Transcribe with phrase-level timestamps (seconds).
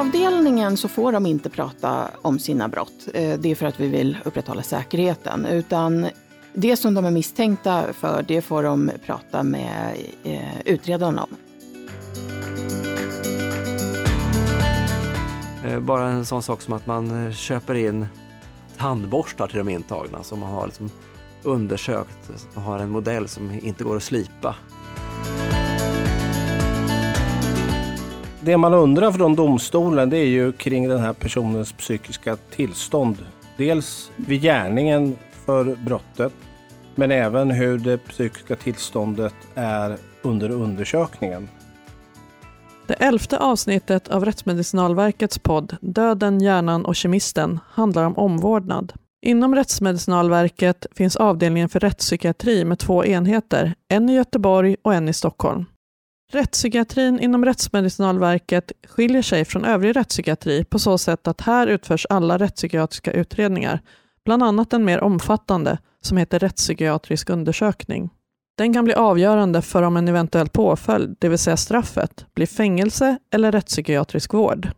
[0.00, 3.08] avdelningen så får de inte prata om sina brott.
[3.14, 5.46] Eh, det är för att vi vill upprätthålla säkerheten.
[5.46, 6.06] Utan
[6.52, 11.28] det som de är misstänkta för, det får de prata med eh, utredaren om.
[15.64, 18.06] Eh, bara en sån sak som att man köper in
[18.76, 20.90] tandborstar till de intagna som man har liksom
[21.42, 22.30] undersökt.
[22.54, 24.54] Man har en modell som inte går att slipa.
[28.42, 33.16] Det man undrar från domstolen det är ju kring den här personens psykiska tillstånd.
[33.56, 35.16] Dels vid gärningen
[35.46, 36.32] för brottet
[36.94, 41.48] men även hur det psykiska tillståndet är under undersökningen.
[42.86, 48.92] Det elfte avsnittet av Rättsmedicinalverkets podd Döden, hjärnan och kemisten handlar om omvårdnad.
[49.22, 55.12] Inom Rättsmedicinalverket finns avdelningen för rättspsykiatri med två enheter, en i Göteborg och en i
[55.12, 55.64] Stockholm.
[56.32, 62.38] Rättspsykiatrin inom Rättsmedicinalverket skiljer sig från övrig rättspsykiatri på så sätt att här utförs alla
[62.38, 63.80] rättspsykiatriska utredningar,
[64.24, 68.10] bland annat en mer omfattande som heter rättspsykiatrisk undersökning.
[68.58, 73.18] Den kan bli avgörande för om en eventuell påföljd, det vill säga straffet, blir fängelse
[73.32, 74.68] eller rättspsykiatrisk vård.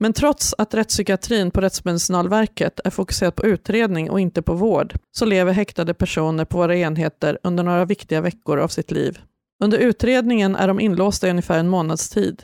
[0.00, 5.24] Men trots att rättspsykiatrin på Rättsmedicinalverket är fokuserad på utredning och inte på vård, så
[5.24, 9.18] lever häktade personer på våra enheter under några viktiga veckor av sitt liv.
[9.58, 12.42] Under utredningen är de inlåsta i ungefär en månads tid.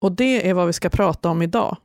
[0.00, 1.76] Och det är vad vi ska prata om idag.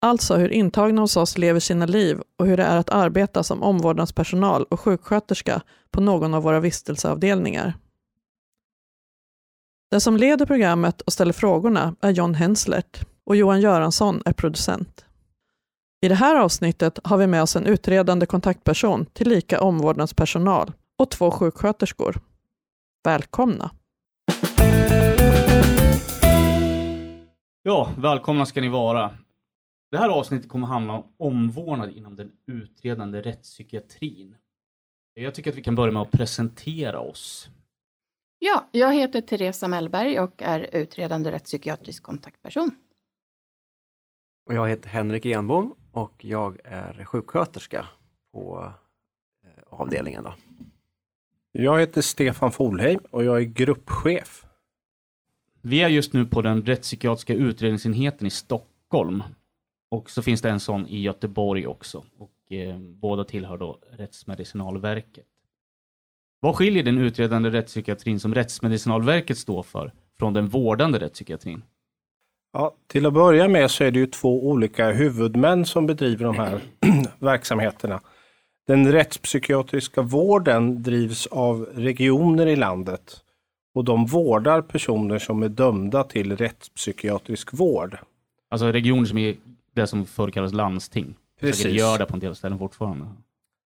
[0.00, 3.62] Alltså hur intagna hos oss lever sina liv och hur det är att arbeta som
[3.62, 7.74] omvårdnadspersonal och sjuksköterska på någon av våra vistelseavdelningar.
[9.90, 15.04] Den som leder programmet och ställer frågorna är John Henslert och Johan Göransson är producent.
[16.00, 21.30] I det här avsnittet har vi med oss en utredande kontaktperson tillika omvårdnadspersonal och två
[21.30, 22.20] sjuksköterskor.
[23.04, 23.70] Välkomna!
[27.62, 29.10] Ja, välkomna ska ni vara.
[29.90, 34.36] Det här avsnittet kommer handla om omvårdnad inom den utredande rättspsykiatrin.
[35.14, 37.48] Jag tycker att vi kan börja med att presentera oss.
[38.38, 42.70] Ja, jag heter Teresa Mellberg och är utredande rättspsykiatrisk kontaktperson.
[44.46, 47.86] Och jag heter Henrik Enbom och jag är sjuksköterska
[48.32, 48.72] på
[49.44, 50.24] eh, avdelningen.
[50.24, 50.34] Då.
[51.52, 54.44] Jag heter Stefan Folheim och jag är gruppchef.
[55.62, 59.22] Vi är just nu på den rättspsykiatriska utredningsenheten i Stockholm.
[59.90, 62.04] Och så finns det en sån i Göteborg också.
[62.18, 65.26] Och eh, båda tillhör då Rättsmedicinalverket.
[66.40, 71.62] Vad skiljer den utredande rättspsykiatrin som Rättsmedicinalverket står för från den vårdande rättspsykiatrin?
[72.52, 76.36] Ja, till att börja med så är det ju två olika huvudmän som bedriver de
[76.36, 76.60] här
[77.18, 78.00] verksamheterna.
[78.68, 83.16] Den rättspsykiatriska vården drivs av regioner i landet
[83.74, 87.98] och de vårdar personer som är dömda till rättspsykiatrisk vård.
[88.50, 89.36] Alltså regioner som är
[89.74, 91.14] det som förr kallades landsting?
[91.40, 91.64] Precis.
[91.64, 93.06] Det gör det på en del ställen fortfarande.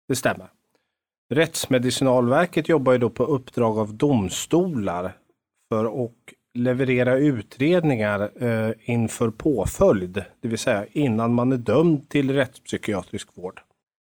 [0.07, 0.47] Det stämmer.
[1.29, 5.17] Rättsmedicinalverket jobbar ju då på uppdrag av domstolar
[5.69, 6.11] för att
[6.53, 13.61] leverera utredningar eh, inför påföljd, det vill säga innan man är dömd till rättspsykiatrisk vård.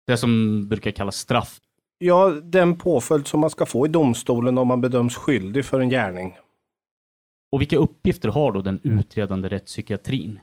[0.07, 1.61] Det som brukar kallas straff.
[1.99, 5.89] Ja, den påföljd som man ska få i domstolen om man bedöms skyldig för en
[5.89, 6.37] gärning.
[7.53, 10.41] Och vilka uppgifter har då den utredande rättspsykiatrin?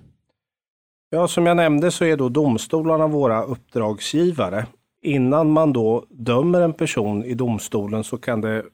[1.10, 4.66] Ja, som jag nämnde så är då domstolarna våra uppdragsgivare.
[5.02, 8.66] Innan man då dömer en person i domstolen så kan det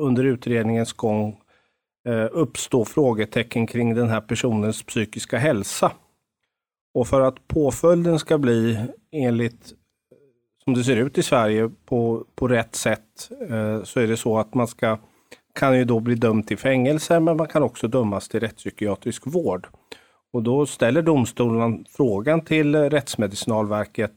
[0.00, 1.40] under utredningens gång
[2.08, 5.92] eh, uppstå frågetecken kring den här personens psykiska hälsa.
[6.94, 8.78] Och för att påföljden ska bli
[9.12, 9.74] enligt
[10.68, 14.38] som det ser ut i Sverige på, på rätt sätt eh, så är det så
[14.38, 14.98] att man ska
[15.54, 19.68] kan ju då bli dömd till fängelse men man kan också dömas till rättspsykiatrisk vård.
[20.32, 24.12] Och då ställer domstolen frågan till Rättsmedicinalverket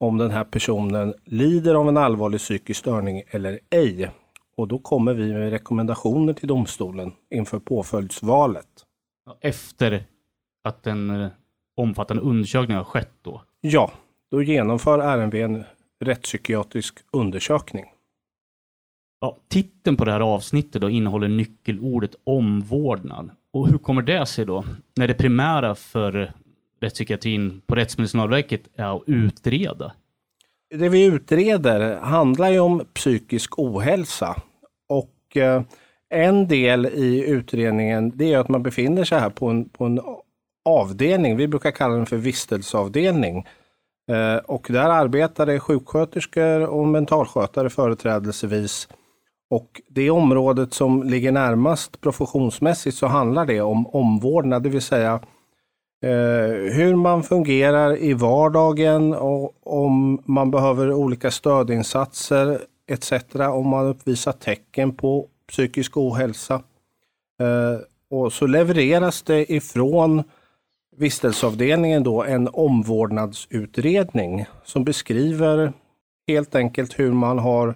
[0.00, 4.10] om den här personen lider av en allvarlig psykisk störning eller ej.
[4.56, 8.68] Och då kommer vi med rekommendationer till domstolen inför påföljdsvalet.
[9.40, 10.04] Efter
[10.64, 11.28] att en eh,
[11.76, 13.42] omfattande undersökning har skett då?
[13.60, 13.92] Ja,
[14.32, 15.64] då genomför RMV en
[16.00, 17.84] rättspsykiatrisk undersökning.
[19.20, 23.30] Ja, titeln på det här avsnittet då innehåller nyckelordet omvårdnad.
[23.52, 24.64] Och hur kommer det sig då?
[24.96, 26.32] När det primära för
[26.80, 29.92] rättspsykiatrin på Rättsmedicinalverket är att utreda?
[30.74, 34.36] Det vi utreder handlar ju om psykisk ohälsa.
[34.88, 35.62] Och eh,
[36.08, 40.00] en del i utredningen det är att man befinner sig här på en, på en
[40.64, 43.46] avdelning, vi brukar kalla den för vistelseavdelning.
[44.10, 48.88] Eh, och där arbetade sjuksköterskor och mentalskötare företrädelsevis
[49.50, 55.20] och det området som ligger närmast professionsmässigt så handlar det om omvårdnad, det vill säga
[56.04, 63.12] Eh, hur man fungerar i vardagen och om man behöver olika stödinsatser etc.
[63.34, 66.54] Om man uppvisar tecken på psykisk ohälsa.
[67.40, 70.22] Eh, och så levereras det ifrån
[70.96, 75.72] vistelseavdelningen då en omvårdnadsutredning som beskriver
[76.28, 77.74] helt enkelt hur man har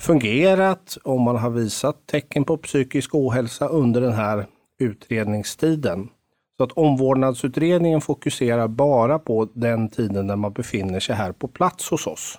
[0.00, 4.46] fungerat, om man har visat tecken på psykisk ohälsa under den här
[4.80, 6.08] utredningstiden.
[6.56, 11.90] Så att omvårdnadsutredningen fokuserar bara på den tiden när man befinner sig här på plats
[11.90, 12.38] hos oss.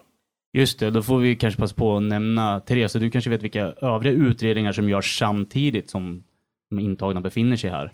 [0.54, 3.62] Just det, då får vi kanske passa på att nämna, Therese, du kanske vet vilka
[3.62, 6.24] övriga utredningar som görs samtidigt som
[6.70, 7.92] de intagna befinner sig här?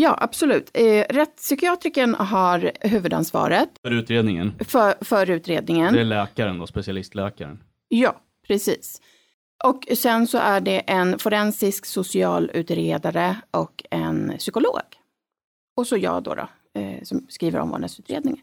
[0.00, 0.70] Ja, absolut.
[0.74, 3.68] Eh, rättspsykiatrikern har huvudansvaret.
[3.82, 4.52] För utredningen?
[4.58, 5.94] För, för utredningen.
[5.94, 7.62] Det är läkaren då, specialistläkaren?
[7.88, 9.02] Ja, precis.
[9.64, 14.82] Och sen så är det en forensisk socialutredare och en psykolog.
[15.76, 16.48] Och så jag då, då
[16.80, 18.40] eh, som skriver omvårdnadsutredningen.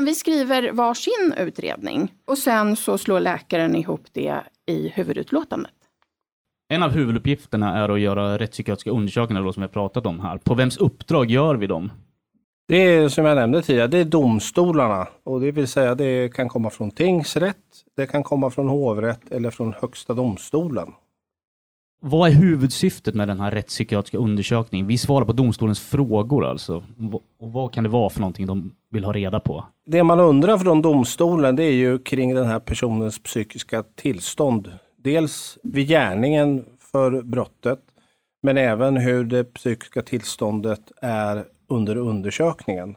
[0.00, 5.83] Vi skriver varsin utredning och sen så slår läkaren ihop det i huvudutlåtandet.
[6.68, 10.38] En av huvuduppgifterna är att göra rättspsykiatriska undersökningar då, som vi har pratat om här.
[10.38, 11.90] På vems uppdrag gör vi dem?
[12.68, 15.08] Det är som jag nämnde tidigare, det är domstolarna.
[15.24, 17.56] Och det vill säga det kan komma från tingsrätt,
[17.96, 20.92] det kan komma från hovrätt eller från högsta domstolen.
[22.00, 24.86] Vad är huvudsyftet med den här rättspsykiatriska undersökningen?
[24.86, 26.84] Vi svarar på domstolens frågor alltså.
[27.40, 29.64] Och vad kan det vara för någonting de vill ha reda på?
[29.86, 34.72] Det man undrar från domstolen det är ju kring den här personens psykiska tillstånd.
[35.04, 37.80] Dels vid gärningen för brottet,
[38.42, 42.96] men även hur det psykiska tillståndet är under undersökningen.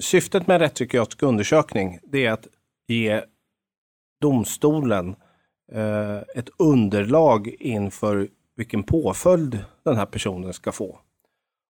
[0.00, 2.46] Syftet med en rättspsykiatrisk undersökning det är att
[2.88, 3.22] ge
[4.20, 5.16] domstolen
[5.72, 10.98] eh, ett underlag inför vilken påföljd den här personen ska få.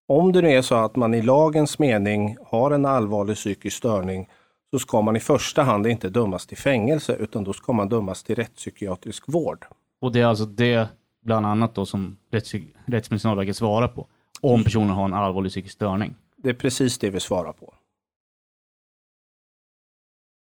[0.09, 4.29] Om det nu är så att man i lagens mening har en allvarlig psykisk störning
[4.71, 8.23] så ska man i första hand inte dömas till fängelse utan då ska man dömas
[8.23, 9.67] till rättspsykiatrisk vård.
[10.01, 10.89] Och det är alltså det
[11.23, 14.07] bland annat då som Rättsmedicinalverket svarar på?
[14.41, 16.15] Om personen har en allvarlig psykisk störning?
[16.37, 17.75] Det är precis det vi svarar på.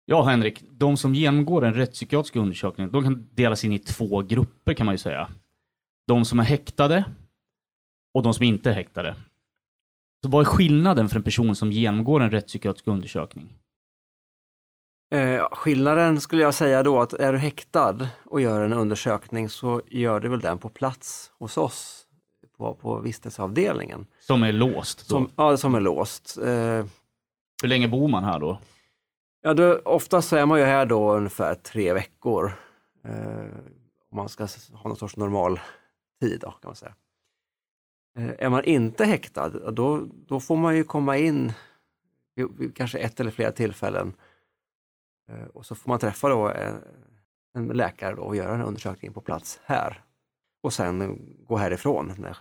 [0.05, 4.75] Ja, Henrik, de som genomgår en rättspsykiatrisk undersökning, de kan delas in i två grupper
[4.75, 5.31] kan man ju säga.
[6.06, 7.05] De som är häktade
[8.14, 9.17] och de som inte är häktade.
[10.23, 13.49] Så vad är skillnaden för en person som genomgår en rättspsykiatrisk undersökning?
[15.10, 19.82] Eh, skillnaden skulle jag säga då att är du häktad och gör en undersökning så
[19.87, 22.06] gör du väl den på plats hos oss
[22.56, 24.06] på, på vistelseavdelningen.
[24.20, 25.08] Som är låst?
[25.08, 25.14] Då.
[25.14, 26.38] Som, ja, som är låst.
[26.38, 26.84] Eh,
[27.62, 28.58] Hur länge bor man här då?
[29.43, 32.52] Ja, då, oftast så är man ju här då ungefär tre veckor.
[33.04, 33.44] Eh,
[34.11, 35.61] om man ska ha någon sorts normal
[36.20, 36.94] tid då, kan man säga.
[38.19, 41.52] Eh, är man inte häktad, då, då får man ju komma in
[42.34, 44.12] vid, vid kanske ett eller flera tillfällen.
[45.28, 46.75] Eh, och så får man träffa då eh,
[47.54, 50.04] en, läkare då och göra en undersökning på plats här.
[50.62, 52.36] Och sen gå härifrån när,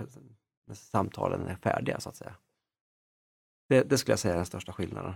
[0.67, 2.35] när samtalen är färdiga så att säga.
[3.69, 5.13] Det, det skulle jag säga är den största skillnaden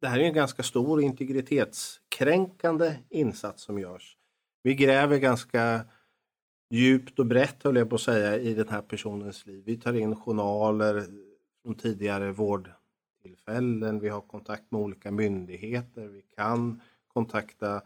[0.00, 4.16] det här är en ganska stor integritetskränkande insats som görs.
[4.62, 5.84] Vi gräver ganska
[6.70, 9.62] djupt och brett, höll jag på att säga, i den här personens liv.
[9.66, 11.06] Vi tar in journaler
[11.62, 12.70] från tidigare vård
[13.20, 14.00] vårdtillfällen.
[14.00, 16.06] Vi har kontakt med olika myndigheter.
[16.06, 17.82] Vi kan kontakta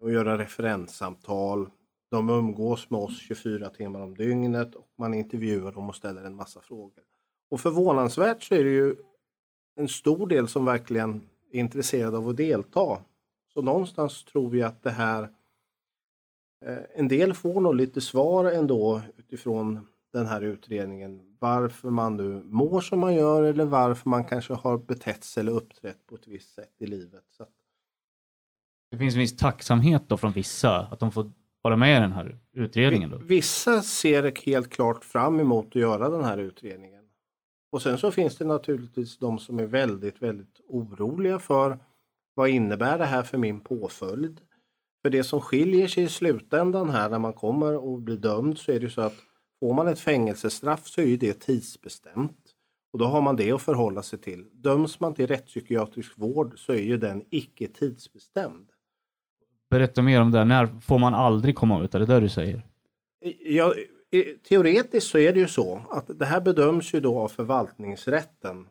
[0.00, 1.70] och göra referenssamtal.
[2.10, 6.34] De umgås med oss 24 timmar om dygnet och man intervjuar dem och ställer en
[6.34, 7.04] massa frågor.
[7.50, 8.96] Och förvånansvärt så är det ju
[9.76, 12.98] en stor del som verkligen är intresserade av att delta.
[13.54, 15.22] Så någonstans tror vi att det här,
[16.64, 21.36] eh, en del får nog lite svar ändå utifrån den här utredningen.
[21.38, 25.52] Varför man nu mår som man gör eller varför man kanske har betett sig eller
[25.52, 27.24] uppträtt på ett visst sätt i livet.
[27.30, 27.52] Så att...
[28.90, 31.32] Det finns en viss tacksamhet då från vissa att de får
[31.62, 33.10] vara med i den här utredningen?
[33.10, 33.18] Då.
[33.18, 37.04] Vissa ser helt klart fram emot att göra den här utredningen.
[37.72, 41.78] Och sen så finns det naturligtvis de som är väldigt, väldigt oroliga för
[42.34, 44.40] vad innebär det här för min påföljd?
[45.02, 48.72] För det som skiljer sig i slutändan här när man kommer och blir dömd så
[48.72, 49.16] är det så att
[49.60, 52.52] får man ett fängelsestraff så är det tidsbestämt.
[52.92, 54.44] Och då har man det att förhålla sig till.
[54.52, 58.68] Döms man till rättspsykiatrisk vård så är ju den icke tidsbestämd.
[59.70, 60.44] Berätta mer om det.
[60.44, 61.94] När får man aldrig komma ut?
[61.94, 62.66] Är det det du säger?
[63.40, 63.74] Ja,
[64.48, 68.68] teoretiskt så är det ju så att det här bedöms ju då av förvaltningsrätten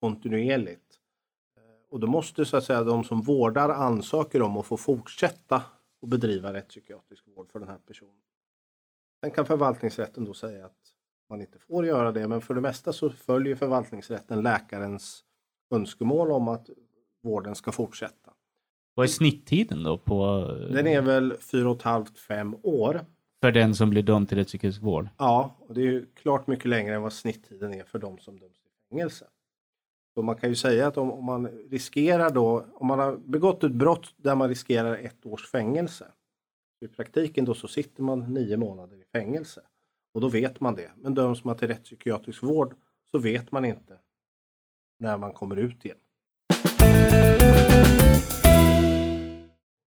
[0.00, 0.98] kontinuerligt.
[1.90, 5.56] Och då måste så att säga de som vårdar ansöker om att få fortsätta
[6.02, 8.27] att bedriva rättspsykiatrisk vård för den här personen.
[9.20, 10.76] Sen kan förvaltningsrätten då säga att
[11.28, 12.28] man inte får göra det.
[12.28, 15.24] Men för det mesta så följer förvaltningsrätten läkarens
[15.70, 16.70] önskemål om att
[17.22, 18.32] vården ska fortsätta.
[18.94, 19.98] Vad är snitttiden då?
[19.98, 23.04] På, Den är väl 4,5-5 år.
[23.40, 25.08] För den som blir dömd till rättspsykiatrisk vård?
[25.18, 28.38] Ja, och det är ju klart mycket längre än vad snitttiden är för de som
[28.38, 29.26] döms till fängelse.
[30.14, 33.64] Så man kan ju säga att om, om man riskerar då, om man har begått
[33.64, 36.06] ett brott där man riskerar ett års fängelse.
[36.80, 39.60] I praktiken då så sitter man nio månader i fängelse.
[40.14, 40.90] Och då vet man det.
[40.96, 42.74] Men döms man till rättspsykiatrisk vård
[43.10, 43.98] så vet man inte
[44.98, 45.96] när man kommer ut igen.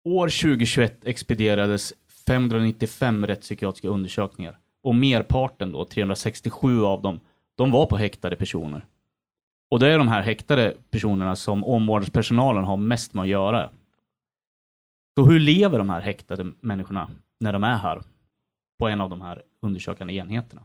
[0.04, 1.94] År 2021 expedierades
[2.26, 7.20] 595 rättspsykiatriska undersökningar och merparten då, 367 av dem,
[7.54, 8.86] de var på häktade personer.
[9.70, 13.70] Och det är de här häktade personerna som omvårdnadspersonalen har mest med att göra.
[15.18, 18.02] Så hur lever de här häktade människorna när de är här
[18.78, 20.62] på en av de här undersökande enheterna?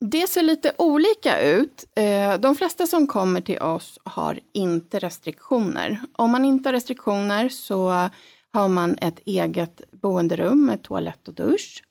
[0.00, 1.84] Det ser lite olika ut.
[1.96, 6.00] Eh, de flesta som kommer till oss har inte restriktioner.
[6.12, 8.08] Om man inte har restriktioner så
[8.52, 11.82] har man ett eget boenderum med toalett och dusch.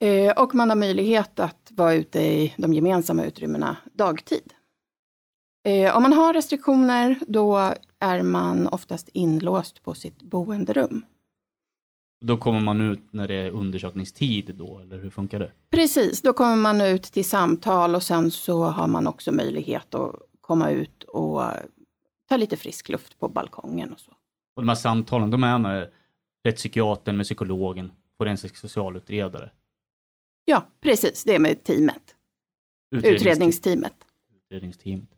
[0.00, 4.52] Eh, och man har möjlighet att vara ute i de gemensamma utrymmena dagtid.
[5.66, 11.04] Eh, om man har restriktioner då är man oftast inlåst på sitt boenderum.
[12.20, 15.52] Då kommer man ut när det är undersökningstid då, eller hur funkar det?
[15.70, 20.16] Precis, då kommer man ut till samtal och sen så har man också möjlighet att
[20.40, 21.42] komma ut och
[22.28, 24.10] ta lite frisk luft på balkongen och så.
[24.56, 25.90] Och de här samtalen, de är med
[26.44, 29.50] rättspsykiatern, med psykologen, forensisk socialutredare.
[30.44, 32.16] Ja, precis, det är med teamet,
[32.90, 33.94] utredningsteamet.
[34.44, 35.08] utredningsteamet.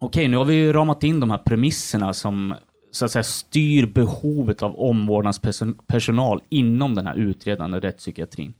[0.00, 2.54] Okej, nu har vi ramat in de här premisserna som
[2.98, 8.54] så att säga styr behovet av omvårdnadspersonal inom den här utredande rättspsykiatrin.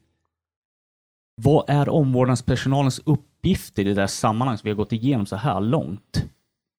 [1.43, 5.61] Vad är omvårdnadspersonalens uppgifter i det där sammanhanget som vi har gått igenom så här
[5.61, 6.25] långt?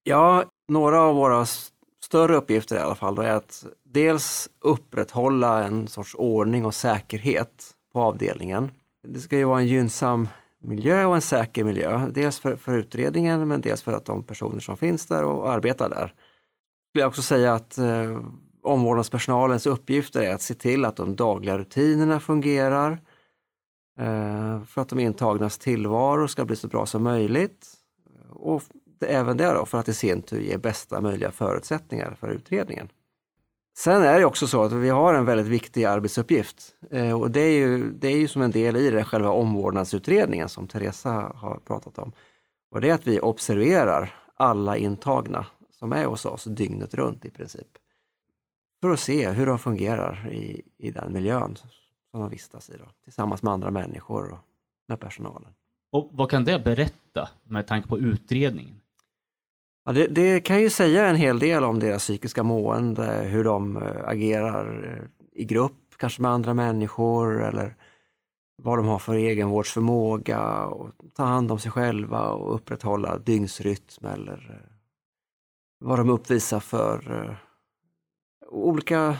[0.04, 1.46] Ja, några av våra
[2.04, 7.74] större uppgifter i alla fall då är att dels upprätthålla en sorts ordning och säkerhet
[7.94, 8.72] på avdelningen.
[9.08, 10.28] Det ska ju vara en gynnsam
[10.64, 12.08] miljö och en säker miljö.
[12.14, 15.90] Dels för, för utredningen men dels för att de personer som finns där och arbetar
[15.90, 16.14] där.
[16.90, 18.22] Skulle jag också säga att eh,
[18.64, 22.92] omvårdnadspersonalens uppgifter är att se till att de dagliga rutinerna fungerar.
[24.00, 27.68] Eh, för att de intagnas tillvaro ska bli så bra som möjligt.
[28.30, 28.64] Och
[29.00, 32.90] det, även det då för att i sin tur ge bästa möjliga förutsättningar för utredningen.
[33.78, 37.42] Sen är det också så att vi har en väldigt viktig arbetsuppgift eh, och det
[37.42, 41.60] är, ju, det är ju som en del i den själva omvårdnadsutredningen som Teresa har
[41.66, 42.12] pratat om.
[42.72, 45.46] Och det är att vi observerar alla intagna
[45.80, 47.68] som är hos oss dygnet runt i princip.
[48.82, 51.56] För att se hur de fungerar i, i den miljön
[52.12, 54.40] som de vistas i då, tillsammans med andra människor och
[54.88, 55.54] med personalen.
[55.92, 58.82] Och vad kan det berätta med tanke på utredningen?
[59.86, 63.78] Ja, det, det kan ju säga en hel del om deras psykiska mående, hur de
[63.78, 67.76] eh, agerar eh, i grupp, kanske med andra människor eller
[68.62, 74.50] vad de har för egenvårdsförmåga och ta hand om sig själva och upprätthålla dygnsrytm eller
[74.50, 74.69] eh,
[75.80, 77.36] vad de uppvisar för eh,
[78.52, 79.18] olika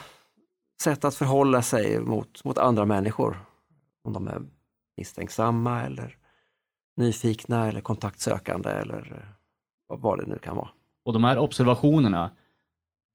[0.84, 3.38] sätt att förhålla sig mot, mot andra människor.
[4.04, 4.42] Om de är
[4.98, 6.18] misstänksamma eller
[6.98, 9.26] nyfikna eller kontaktsökande eller
[9.92, 10.70] eh, vad- det nu kan vara.
[11.06, 12.32] Och de här observationerna,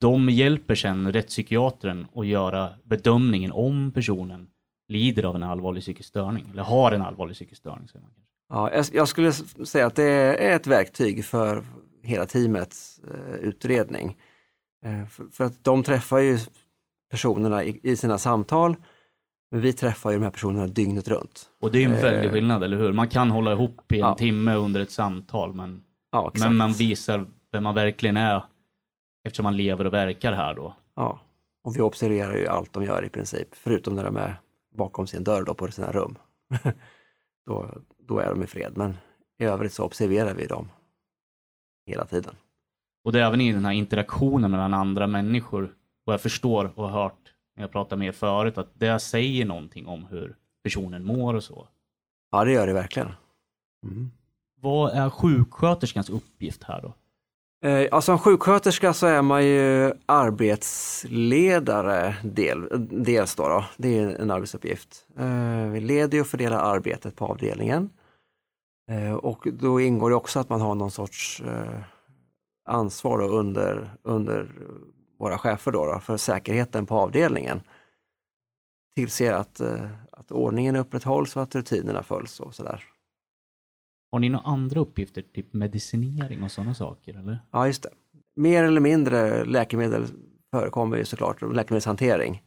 [0.00, 4.48] de hjälper sen rättspsykiatern att göra bedömningen om personen
[4.88, 7.88] lider av en allvarlig psykisk störning, eller har en allvarlig psykisk störning.
[7.88, 8.12] Säger man.
[8.48, 11.64] Ja, jag, skulle säga att det är ett verktyg för
[12.04, 14.16] hela teamets eh, utredning.
[14.84, 16.38] Eh, för, att de träffar ju
[17.10, 18.76] personerna i, sina samtal,
[19.50, 21.50] men vi träffar ju de här personerna dygnet runt.
[21.60, 22.02] Och det är en Eh.
[22.02, 22.92] väldig skillnad, eller hur?
[22.92, 24.14] Man kan hålla ihop i en Ja.
[24.14, 25.82] timme under ett samtal, men,
[26.12, 28.44] Ja, men man visar vem man verkligen är
[29.24, 30.76] eftersom man lever och verkar här då.
[30.96, 31.20] Ja,
[31.64, 34.40] och vi observerar ju allt de gör i princip, förutom när de är
[34.76, 36.18] bakom sin dörr då på sina rum.
[37.46, 38.96] då, då är de i fred, men
[39.38, 40.68] i övrigt så observerar vi dem
[41.86, 42.34] hela tiden.
[43.04, 45.74] Och det är även i den här interaktionen mellan andra människor,
[46.06, 49.44] och jag förstår och har hört när jag pratade med er förut, att det säger
[49.44, 51.68] någonting om hur personen mår och så.
[52.30, 53.12] Ja, det gör det verkligen.
[53.84, 54.10] Mm.
[54.60, 56.94] Vad är sjuksköterskans uppgift här då?
[57.68, 62.68] Eh, ja, som sjuksköterska så är man ju arbetsledare del,
[63.04, 63.64] dels då, då.
[63.76, 65.06] Det är en arbetsuppgift.
[65.18, 67.90] Eh, vi leder och fördelar arbetet på avdelningen.
[68.90, 71.80] Eh, och då ingår det också att man har någon sorts eh,
[72.64, 74.50] ansvar under, under
[75.18, 77.60] våra chefer då, då för säkerheten på avdelningen.
[78.96, 82.84] Tillser att, eh, att ordningen upprätthålls och att rutinerna följs och sådär.
[84.12, 87.18] Har ni några andra uppgifter, typ medicinering och sådana saker?
[87.18, 87.38] Eller?
[87.50, 87.90] Ja, just det.
[88.36, 90.06] Mer eller mindre läkemedel
[90.50, 92.42] förekommer ju såklart, och läkemedelshantering.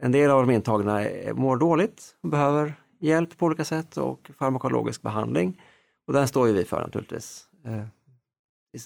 [0.00, 4.30] En del av de intagna är- mår dåligt och behöver hjälp på olika sätt och
[4.38, 5.62] farmakologisk behandling.
[6.06, 7.84] Och den står ju vi för naturligtvis, eh,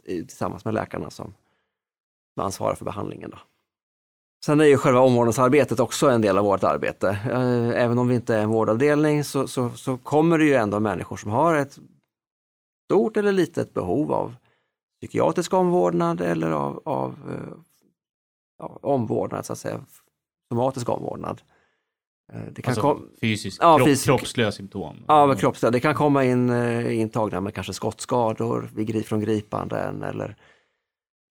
[0.05, 1.35] tillsammans med läkarna som,
[2.41, 3.31] ansvarar för behandlingen.
[3.31, 3.39] Då.
[4.45, 7.09] Sen är ju själva omvårdnadsarbetet också en del av vårt arbete.
[7.09, 10.81] Eh, även om vi inte är en vårdavdelning så, så, så kommer det ju ändå
[10.81, 11.79] människor som har ett
[12.85, 14.35] stort eller litet behov av
[15.01, 17.59] psykiatrisk omvårdnad eller av, av eh,
[18.59, 19.81] ja, omvårdnad, så att säga,
[20.53, 21.43] somatisk omvårdnad.
[22.33, 24.97] Eh, Det kan Alltså kom, fysisk, Ja, kropp, fysisk- kroppsliga symptom?
[25.09, 25.71] ja, men kroppsliga.
[25.71, 30.37] Det kan komma in eh, intagna med kanske skottskador vid från gripanden eller,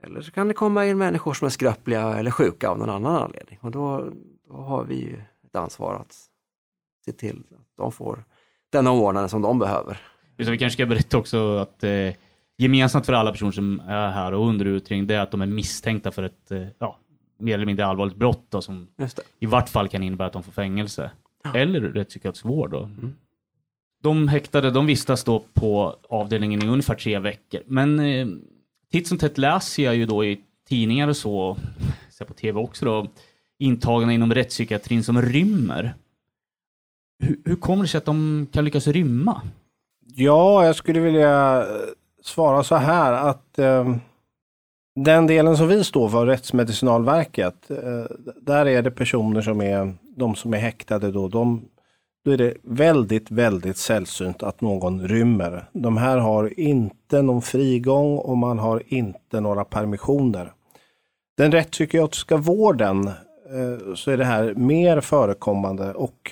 [0.04, 3.16] eller så kan det komma in människor som är skröpliga eller sjuka av någon annan
[3.16, 3.60] anledning.
[3.62, 4.10] Och då,
[4.48, 5.16] då har vi ju
[5.48, 6.16] ett ansvar att
[7.06, 8.24] se till att de får
[8.72, 10.02] den omvårdnaden som de behöver.
[10.44, 12.14] Så vi kanske ska berätta också att eh,
[12.58, 15.46] gemensamt för alla personer som är här och under utredning det är att de är
[15.46, 17.00] misstänkta för ett eh, ja,
[17.38, 18.88] mer eller mindre allvarligt brott då, som
[19.40, 21.12] i vart fall kan innebära att de får fängelse.
[21.44, 21.56] Ja.
[21.56, 22.72] Eller rättspsykiatrisk vård.
[22.72, 22.84] Då.
[22.84, 23.16] Mm.
[24.04, 27.62] De häktade de vistas då på avdelningen i ungefär tre veckor.
[27.66, 28.28] Men eh,
[28.92, 31.58] titt som tätt läser jag ju då i tidningar och så, och
[32.10, 33.08] ser på tv också då,
[33.60, 35.94] intagna inom rättspsykiatrin som rymmer.
[37.20, 39.42] Hur, hur kommer det sig att de kan lyckas rymma?
[40.16, 41.68] Ja, jag skulle vilja eh,
[42.24, 43.96] svara så här att eh,
[45.04, 48.06] den delen som vi står för, Rättsmedicinalverket, eh,
[48.42, 51.66] där är det personer som är de som är häktade då, de,
[52.26, 55.70] då är det väldigt, väldigt sällsynt att någon rymmer.
[55.74, 60.52] De här har inte någon frigång och man har inte några permissioner.
[61.38, 66.32] Den rättspsykiatriska vården eh, så är det här mer förekommande och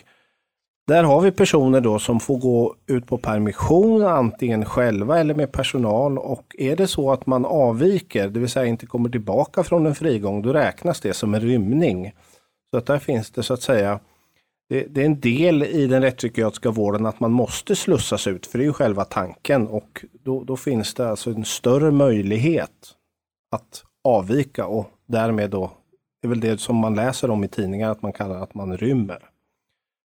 [0.87, 5.51] där har vi personer då som får gå ut på permission, antingen själva eller med
[5.51, 6.17] personal.
[6.17, 9.95] Och är det så att man avviker, det vill säga inte kommer tillbaka från en
[9.95, 12.11] frigång, då räknas det som en rymning.
[12.71, 13.99] Så att där finns det så att säga,
[14.69, 18.57] det, det är en del i den rättspsykiatriska vården att man måste slussas ut, för
[18.57, 19.67] det är ju själva tanken.
[19.67, 22.71] Och då, då finns det alltså en större möjlighet
[23.51, 25.71] att avvika och därmed då,
[26.21, 28.77] det är väl det som man läser om i tidningar, att man kallar att man
[28.77, 29.29] rymmer.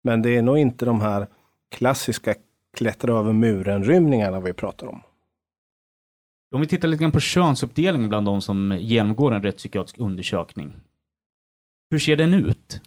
[0.03, 1.27] Men det är nog inte de här
[1.71, 2.35] klassiska
[2.77, 5.03] klättra över muren-rymningarna vi pratar om.
[6.55, 10.73] Om vi tittar lite grann på könsuppdelningen bland de som genomgår en rättspsykiatrisk undersökning.
[11.91, 12.81] Hur ser den ut?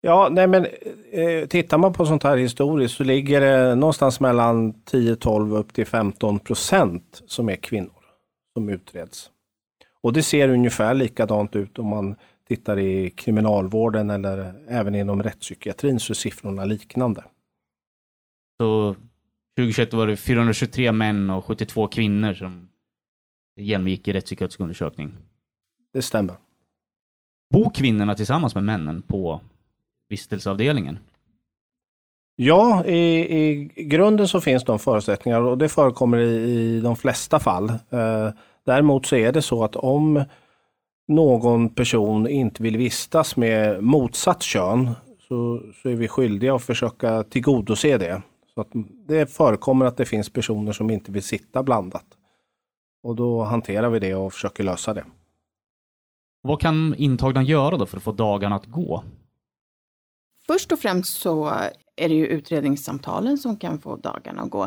[0.00, 0.66] Ja, nej men
[1.12, 5.86] eh, tittar man på sånt här historiskt så ligger det någonstans mellan 10-12 upp till
[5.86, 8.04] 15 procent som är kvinnor
[8.54, 9.30] som utreds.
[10.02, 12.16] Och det ser ungefär likadant ut om man
[12.50, 17.24] tittar i kriminalvården eller även inom rättspsykiatrin så är siffrorna liknande.
[18.60, 18.96] Så
[19.56, 22.68] 2021 var det 423 män och 72 kvinnor som
[23.56, 25.12] genomgick i rättspsykiatrisk undersökning.
[25.92, 26.34] Det stämmer.
[27.50, 29.40] Bor kvinnorna tillsammans med männen på
[30.08, 30.98] vistelseavdelningen?
[32.36, 33.34] Ja, i,
[33.74, 36.34] i grunden så finns de förutsättningar och det förekommer i,
[36.76, 37.70] i de flesta fall.
[37.70, 38.28] Eh,
[38.64, 40.24] däremot så är det så att om
[41.10, 44.90] någon person inte vill vistas med motsatt kön
[45.28, 48.22] så, så är vi skyldiga att försöka tillgodose det.
[48.54, 48.68] Så att
[49.06, 52.04] det förekommer att det finns personer som inte vill sitta blandat.
[53.02, 55.04] Och då hanterar vi det och försöker lösa det.
[56.42, 59.04] Vad kan intagna göra då för att få dagarna att gå?
[60.46, 61.46] Först och främst så
[61.96, 64.64] är det ju utredningssamtalen som kan få dagarna att gå.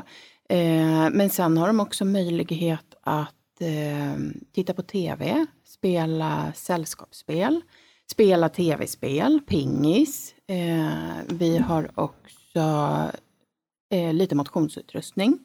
[0.49, 4.21] Eh, men sen har de också möjlighet att eh,
[4.53, 7.62] titta på tv, spela sällskapsspel,
[8.12, 10.36] spela tv-spel, pingis.
[10.47, 10.88] Eh,
[11.29, 12.59] vi har också
[13.93, 15.39] eh, lite motionsutrustning.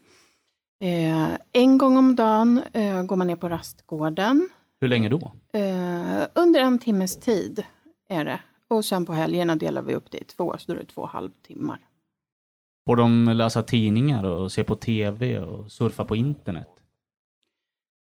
[0.85, 4.49] Eh, en gång om dagen eh, går man ner på rastgården.
[4.81, 5.33] Hur länge då?
[5.53, 7.63] Eh, under en timmes tid
[8.09, 8.41] är det.
[8.69, 11.07] Och sen på helgerna delar vi upp det i två, så då är det två
[11.07, 11.81] halvtimmar.
[12.87, 16.78] Får de läsa tidningar och se på tv och surfa på internet?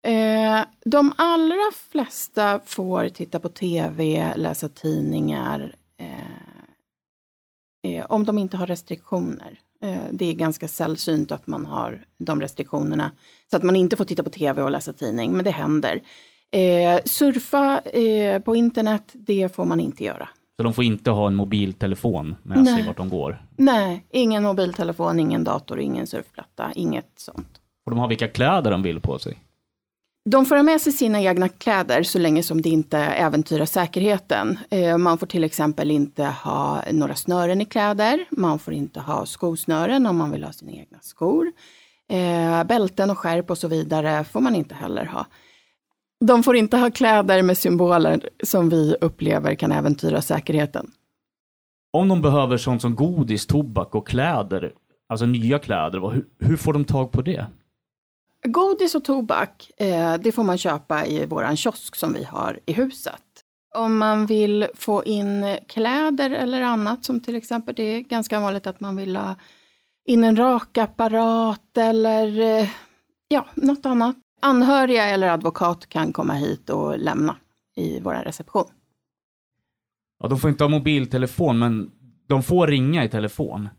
[0.08, 8.58] Eh, de allra flesta får titta på tv, läsa tidningar, eh, eh, om de inte
[8.58, 9.60] har restriktioner.
[9.84, 13.12] Eh, det är ganska sällsynt att man har de restriktionerna,
[13.52, 16.02] så att man inte får titta på tv och läsa tidning, men det händer.
[16.52, 20.30] Eh, surfa eh, på internet, det får man inte göra.
[20.58, 22.88] Så de får inte ha en mobiltelefon med sig Nej.
[22.88, 23.46] vart de går?
[23.56, 27.62] Nej, ingen mobiltelefon, ingen dator, ingen surfplatta, inget sånt.
[27.84, 29.38] Får de ha vilka kläder de vill på sig?
[30.30, 34.60] De får ha med sig sina egna kläder så länge som det inte äventyrar säkerheten.
[34.70, 38.26] Eh, man får till exempel inte ha några snören i kläder.
[38.32, 41.52] Man får inte ha skosnören om man vill ha sina egna skor.
[42.10, 45.26] Eh, bälten och skärp och så vidare får man inte heller ha.
[46.26, 50.92] De får inte ha kläder med symboler som vi upplever kan äventyra säkerheten.
[51.94, 54.72] Om de behöver sånt som godis, tobak och kläder,
[55.10, 57.46] alltså nya kläder, hur, hur får de tag på det?
[58.48, 62.74] Godis och tobak, eh, det får man köpa i våran kiosk som vi har i
[62.74, 63.22] huset.
[63.76, 68.68] Om man vill få in kläder eller annat, som till exempel, det är ganska vanligt
[68.68, 69.36] att man vill ha
[70.06, 72.70] in en rakapparat eller eh,
[73.28, 74.16] ja, något annat.
[74.42, 77.36] Anhöriga eller advokat kan komma hit och lämna
[77.76, 78.66] i vår reception.
[80.20, 81.92] Ja, de får inte ha mobiltelefon, men
[82.28, 83.70] de får ringa i telefon.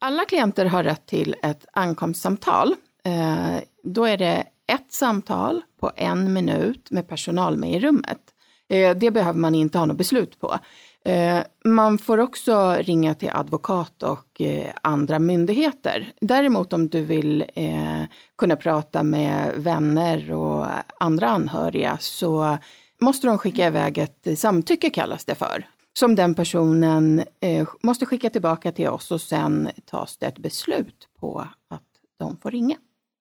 [0.00, 2.74] Alla klienter har rätt till ett ankomstsamtal.
[3.04, 8.20] Eh, då är det ett samtal på en minut med personal med i rummet.
[8.68, 10.58] Eh, det behöver man inte ha något beslut på.
[11.04, 14.40] Eh, man får också ringa till advokat och
[14.82, 16.12] andra myndigheter.
[16.20, 17.44] Däremot om du vill
[18.38, 20.66] kunna prata med vänner och
[21.00, 22.58] andra anhöriga så
[23.00, 25.68] måste de skicka iväg ett samtycke kallas det för.
[25.98, 27.24] Som den personen
[27.82, 31.82] måste skicka tillbaka till oss och sen tas det ett beslut på att
[32.18, 32.76] de får ringa.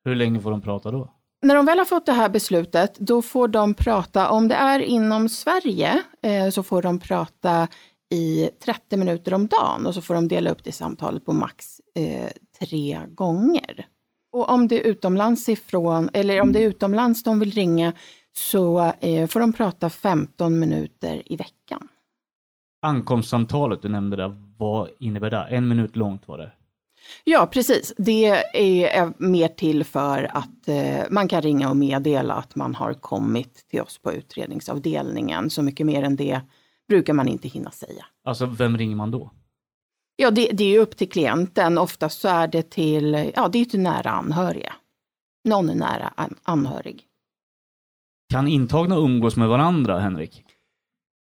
[0.06, 1.10] Hur länge får de prata då?
[1.42, 4.80] När de väl har fått det här beslutet, då får de prata, om det är
[4.80, 7.68] inom Sverige, eh, så får de prata
[8.14, 11.66] i 30 minuter om dagen och så får de dela upp det samtalet på max
[11.96, 13.86] eh, tre gånger.
[14.32, 17.94] Och om det är utomlands ifrån, eller om det är utomlands de vill ringa,
[18.34, 21.88] så eh, får de prata 15 minuter i veckan.
[22.82, 25.48] Ankomstsamtalet du nämnde där, vad innebär det?
[25.50, 26.52] En minut långt var det.
[27.24, 27.94] Ja, precis.
[27.98, 28.26] Det
[28.94, 33.68] är mer till för att eh, man kan ringa och meddela att man har kommit
[33.70, 35.50] till oss på utredningsavdelningen.
[35.50, 36.42] Så mycket mer än det
[36.88, 38.06] brukar man inte hinna säga.
[38.24, 39.32] Alltså, vem ringer man då?
[40.16, 41.78] Ja, det, det är ju upp till klienten.
[41.78, 44.74] Oftast så är det till, ja, det är till nära anhöriga.
[45.44, 47.04] Någon är nära an, anhörig.
[48.30, 50.46] Kan intagna umgås med varandra, Henrik?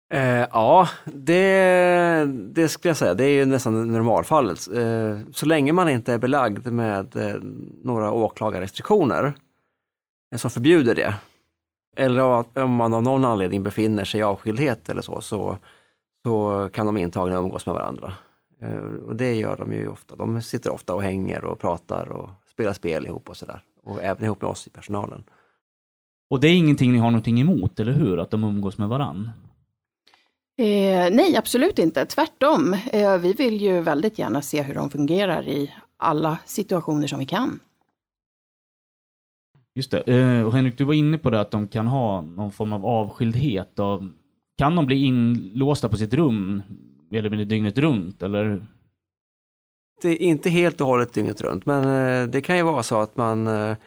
[0.09, 4.67] Eh, ja, det, det skulle jag säga, det är ju nästan normalfallet.
[4.75, 7.35] Eh, så länge man inte är belagd med eh,
[7.83, 9.33] några åklagarrestriktioner
[10.31, 11.15] eh, som förbjuder det,
[11.97, 15.57] eller att- om man av någon anledning befinner sig i avskildhet eller så, så,
[16.25, 18.13] så kan de intagna umgås med varandra.
[18.61, 20.15] Eh, och det gör de ju ofta.
[20.15, 23.61] De sitter ofta och hänger och pratar och spelar spel ihop och sådär.
[23.83, 25.23] Och även ihop med oss i personalen.
[26.29, 28.17] Och det är ingenting ni har någonting emot, eller hur?
[28.19, 29.31] Att de umgås med varandra?
[30.57, 32.05] Eh, nej, absolut inte.
[32.05, 32.73] Tvärtom.
[32.93, 37.25] Eh, vi vill ju väldigt gärna se hur de fungerar i alla situationer som vi
[37.25, 37.59] kan.
[39.75, 39.99] Just det.
[39.99, 43.79] Eh, Henrik, du var inne på det att de kan ha någon form av avskildhet.
[43.79, 44.09] Av,
[44.57, 46.61] kan de bli inlåsta på sitt rum
[47.11, 48.23] eller blir det dygnet runt?
[48.23, 48.65] Eller?
[50.01, 53.01] Det är inte helt och hållet dygnet runt, men eh, det kan ju vara så
[53.01, 53.77] att man eh,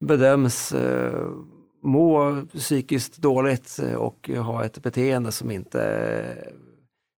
[0.00, 1.28] bedöms eh,
[1.86, 6.52] må psykiskt dåligt eh, och ha ett beteende som inte eh,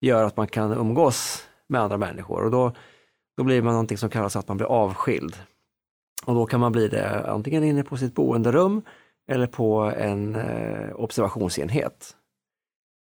[0.02, 2.44] gör att man kan umgås med andra människor.
[2.44, 2.72] Och då,
[3.38, 5.36] då blir man någonting som kallas att man blir avskild.
[6.26, 8.82] Och då kan man bli det antingen inne på sitt boenderum
[9.28, 12.16] eller på en eh, observationsenhet.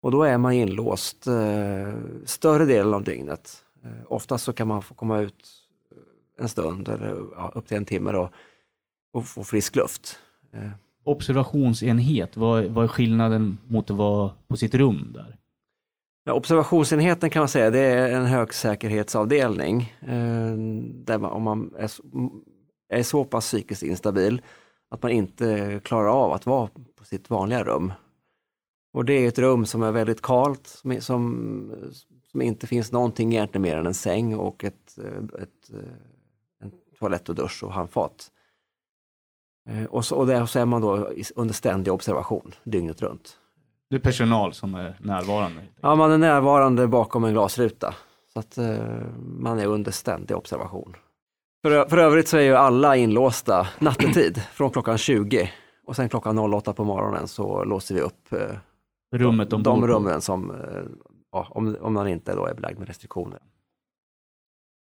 [0.02, 1.94] Och då är man inlåst eh,
[2.26, 3.66] större delen av dygnet.
[3.84, 5.50] Eh, oftast så kan man få komma ut
[5.92, 8.30] eh, en stund eller ja, upp till en timme då,
[9.14, 10.20] och få frisk luft.
[10.54, 10.70] Eh,
[11.10, 15.36] Observationsenhet, vad, vad är skillnaden mot att vara på sitt rum där?
[16.24, 20.56] Ja, observationsenheten kan man säga det är en högsäkerhetsavdelning eh,
[21.06, 22.04] där man, om man är, så-
[22.90, 24.42] är så pass psykiskt instabil
[24.90, 27.94] att man inte klarar av att vara på sitt vanliga rum.
[28.94, 31.72] Och det är ett rum som är väldigt kalt, som, som,
[32.32, 35.94] som inte finns någonting egentligen mer än en säng och ett, eh, ett, eh,
[36.64, 38.32] en toalett och dusch och handfat.
[39.70, 43.38] Eh, Och så, och där så är man då under ständig observation dygnet runt.
[43.90, 45.62] Det är personal som är närvarande.
[45.82, 47.96] Ja, man är närvarande bakom en glasruta.
[48.34, 48.78] Så att eh,
[49.40, 50.96] man är under ständig observation.
[51.64, 55.52] För, för övrigt så är ju alla inlåsta nattetid från klockan 20
[55.86, 58.40] och sen klockan 08 på morgonen så låser vi upp eh,
[59.16, 60.58] Rummet de, de, rummen som, eh,
[61.32, 63.40] ja, om, om man inte då är belagd med restriktioner.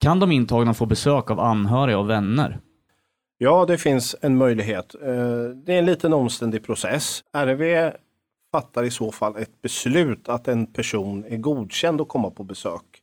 [0.02, 2.60] Kan de intagna få besök av anhöriga och vänner?
[3.44, 4.96] Ja, det finns en möjlighet.
[4.96, 7.24] Eh, det är en liten omständig process.
[7.34, 7.92] RV
[8.52, 13.02] fattar i så fall ett beslut att en person är godkänd att komma på besök.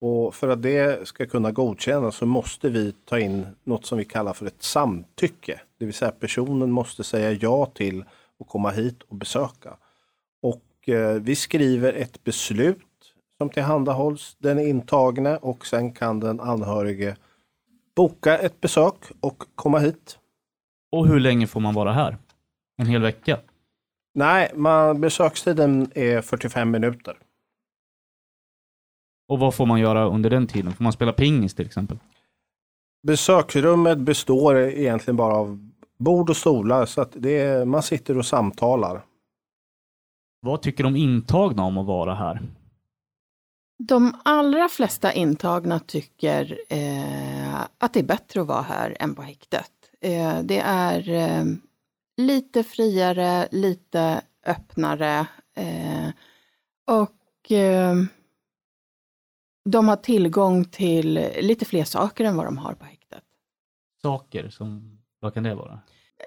[0.00, 4.04] Och för att det ska kunna godkännas så måste vi ta in något som vi
[4.04, 5.60] kallar för ett samtycke.
[5.78, 8.04] Det vill säga personen måste säga ja till
[8.40, 9.76] att komma hit och besöka.
[10.42, 17.16] Och eh, vi skriver ett beslut som tillhandahålls den intagne och sen kan den anhörige
[17.96, 20.18] boka ett besök och komma hit.
[20.92, 22.18] Och hur länge får man vara här?
[22.76, 23.40] En hel vecka?
[24.14, 27.16] Nej, man, besökstiden är 45 minuter.
[29.28, 30.72] Och vad får man göra under den tiden?
[30.72, 31.98] Får man spela pingis till exempel?
[33.06, 38.26] Besöksrummet består egentligen bara av bord och stolar så att det är, man sitter och
[38.26, 39.04] samtalar.
[40.40, 42.40] Vad tycker de intagna om att vara här?
[43.78, 47.43] De allra flesta intagna tycker eh,
[47.78, 49.70] att det är bättre att vara här än på häktet.
[50.00, 51.44] Eh, det är eh,
[52.16, 56.08] lite friare, lite öppnare eh,
[56.86, 57.10] och
[59.64, 63.22] de har tillgång till lite fler saker än vad de har på häktet.
[64.02, 65.80] Saker som, vad kan det vara?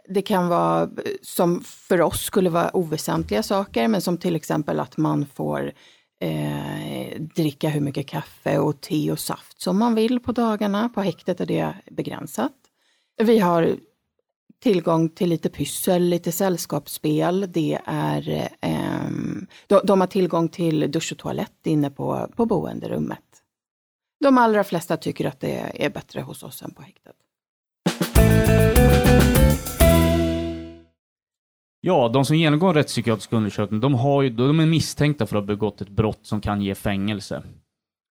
[0.10, 0.90] Det kan vara
[1.22, 5.72] som för oss skulle vara oväsentliga saker, men som till exempel att man får
[6.20, 10.90] eh, dricka hur mycket kaffe och te och saft som man vill på dagarna.
[10.90, 12.54] På häktet är det begränsat.
[13.24, 13.78] Vi har
[14.60, 17.46] tillgång till lite pyssel, lite sällskapsspel.
[17.52, 19.10] Det är, eh,
[19.68, 23.20] de, de, har tillgång till dusch och toalett inne på, på boenderummet.
[24.20, 27.16] De allra flesta tycker att det är bättre hos oss än på häktet.
[31.88, 35.47] Ja, de som genomgår rättspsykiatrisk undersökning, de, har ju, de är misstänkta för att ha
[35.47, 37.43] begått ett brott som kan ge fängelse.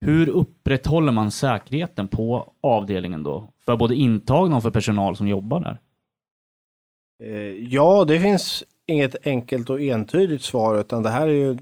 [0.01, 3.49] Hur upprätthåller man säkerheten på avdelningen då?
[3.65, 5.79] För både intagna och för personal som jobbar där?
[7.25, 11.59] Eh, ja, det finns inget enkelt och entydigt svar utan det här är ju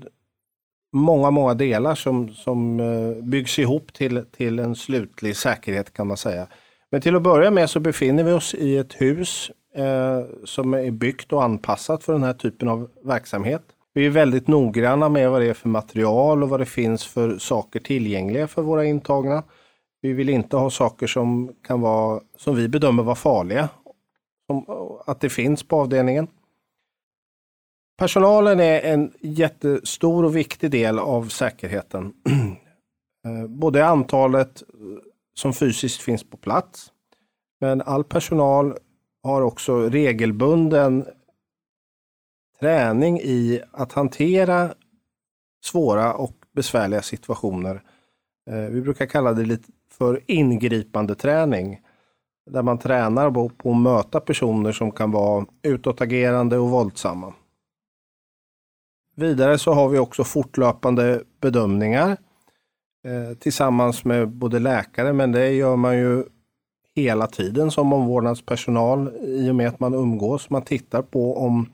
[0.93, 6.17] många, många delar som, som eh, byggs ihop till, till en slutlig säkerhet kan man
[6.17, 6.47] säga.
[6.91, 10.91] Men till att börja med så befinner vi oss i ett hus eh, som är
[10.91, 13.63] byggt och anpassat för den här typen av verksamhet.
[13.93, 17.39] Vi är väldigt noggranna med vad det är för material och vad det finns för
[17.39, 19.43] saker tillgängliga för våra intagna.
[20.03, 23.69] Vi vill inte ha saker som kan vara, som vi bedömer vara farliga,
[24.47, 24.65] som,
[25.07, 26.27] att det finns på avdelningen.
[27.99, 32.13] Personalen är en jättestor och viktig del av säkerheten.
[33.27, 34.63] Eh, både antalet
[35.35, 36.93] som fysiskt finns på plats,
[37.61, 38.79] men all personal
[39.23, 41.05] har också regelbunden
[42.61, 44.75] träning i att hantera
[45.65, 47.83] svåra och besvärliga situationer.
[48.51, 51.81] Eh, vi brukar kalla det lite för ingripande träning.
[52.51, 57.35] Där man tränar på att möta personer som kan vara utåtagerande och våldsamma.
[59.17, 62.17] Vidare så har vi också fortlöpande bedömningar
[63.05, 66.25] eh, tillsammans med både läkare, men det gör man ju
[67.03, 70.51] hela tiden som omvårdnadspersonal i och med att man umgås.
[70.51, 71.73] Man tittar på om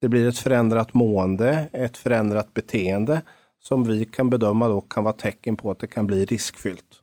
[0.00, 3.22] det blir ett förändrat mående, ett förändrat beteende
[3.62, 7.02] som vi kan bedöma då kan vara tecken på att det kan bli riskfyllt.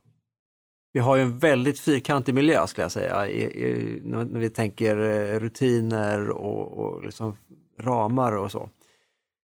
[0.94, 4.98] Vi har ju en väldigt fyrkantig miljö skulle jag säga, i, i, när vi tänker
[4.98, 7.38] eh, rutiner och, och liksom
[7.80, 8.70] ramar och så.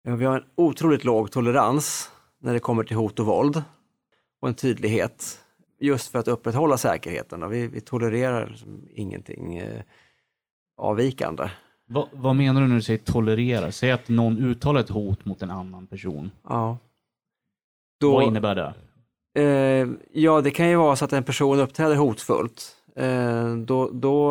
[0.05, 2.11] Vi har en otroligt låg tolerans
[2.43, 3.63] när det kommer till hot och våld
[4.41, 5.39] och en tydlighet
[5.79, 7.51] just för att upprätthålla säkerheten.
[7.51, 9.83] Vi, vi tolererar liksom ingenting eh,
[10.77, 11.51] avvikande.
[11.89, 13.73] Va, vad menar du när du säger tolerera?
[13.73, 16.31] Säg att någon uttalar ett hot mot en annan person.
[16.49, 16.79] Ja.
[18.01, 18.75] Då, vad innebär det?
[19.43, 22.77] Eh, ja, det kan ju vara så att en person uppträder hotfullt.
[22.97, 24.31] Eh, då, då,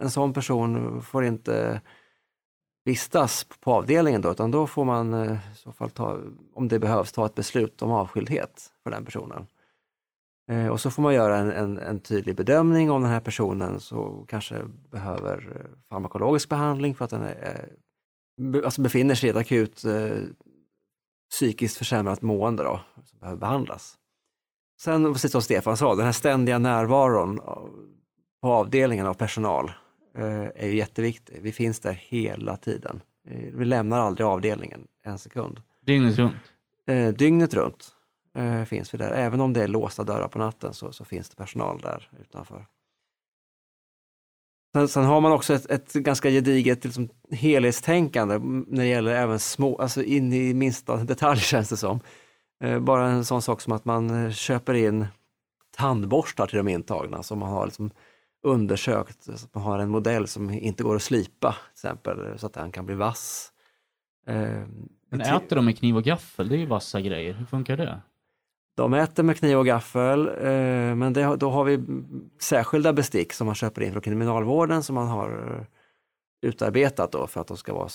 [0.00, 1.80] en sån person får inte
[2.84, 6.18] vistas på avdelningen då, utan då får man eh, i så fall ta,
[6.54, 9.46] om det behövs, ta ett beslut om avskildhet för den personen.
[10.50, 13.80] Eh, och så får man göra en, en, en, tydlig bedömning om den här personen
[13.80, 17.68] så kanske behöver eh, farmakologisk behandling för att den är,
[18.64, 20.18] alltså befinner sig i ett akut eh,
[21.30, 23.96] psykiskt försämrat mående då, som behöver behandlas.
[24.80, 27.40] Sen, precis som Stefan sa, den här ständiga närvaron
[28.42, 29.72] på avdelningen av personal
[30.16, 31.42] eh, är ju jätteviktig.
[31.42, 33.00] Vi finns där hela tiden.
[33.28, 35.60] Eh, vi lämnar aldrig avdelningen en sekund.
[35.86, 36.34] Dygnet runt?
[36.86, 37.96] Eh, dygnet runt
[38.36, 39.10] eh, finns vi där.
[39.10, 42.66] Även om det är låsta dörrar på natten så, så finns det personal där utanför.
[44.72, 49.38] Sen, sen har man också ett, ett ganska gediget liksom, helhetstänkande när det gäller även
[49.38, 52.00] små, alltså in i minsta detalj känns det som.
[52.64, 55.06] Eh, bara en sån sak som att man eh, köper in
[55.76, 57.90] tandborstar till de intagna som man har liksom
[58.42, 62.46] undersökt, så att man har en modell som inte går att slipa till exempel, så
[62.46, 63.52] att den kan bli vass.
[64.26, 64.62] Eh,
[65.10, 66.48] Men äter de med kniv och gaffel?
[66.48, 67.34] Det är ju vassa grejer.
[67.34, 68.00] Hur funkar det?
[68.76, 71.80] De äter med kniv och gaffel, eh, men det, då har vi
[72.40, 75.66] särskilda bestick som man köper in från kriminalvården som man har eh,
[76.48, 77.88] utarbetat då för att de ska vara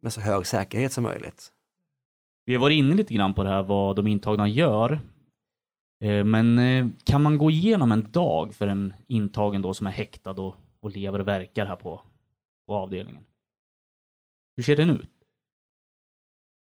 [0.00, 1.52] med så hög säkerhet som möjligt.
[2.44, 5.00] Vi har varit inne lite grann på det här vad de intagna gör.
[6.04, 9.90] Eh, men eh, kan man gå igenom en dag för en intagen då som är
[9.90, 12.00] häktad och, och lever och verkar här på,
[12.66, 13.24] på avdelningen?
[14.56, 15.13] Hur ser den ut?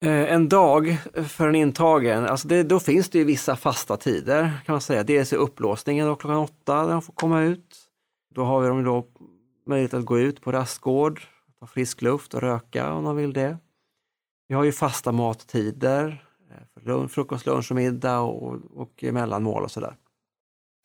[0.05, 4.61] Eh, en dag för en intagen, alltså det, då finns det ju vissa fasta tider
[4.67, 5.03] kan man säga.
[5.03, 7.77] Dels är upplåsningen då klockan åtta när de får komma ut.
[8.35, 9.07] Då har vi dem då
[9.67, 11.21] möjlighet att gå ut på rastgård,
[11.61, 13.59] ta frisk luft och röka om de vill det.
[14.49, 19.71] Vi har ju fasta mattider, eh, för frukost, lunch och middag och, och mellanmål och
[19.71, 19.97] sådär.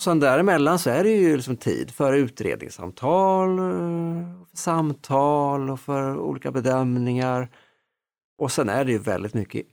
[0.04, 3.65] Sen däremellan så är det ju liksom tid för utredningssamtal, eh,
[4.49, 7.49] för samtal och för olika bedömningar.
[8.38, 9.65] Och sen är det ju väldigt mycket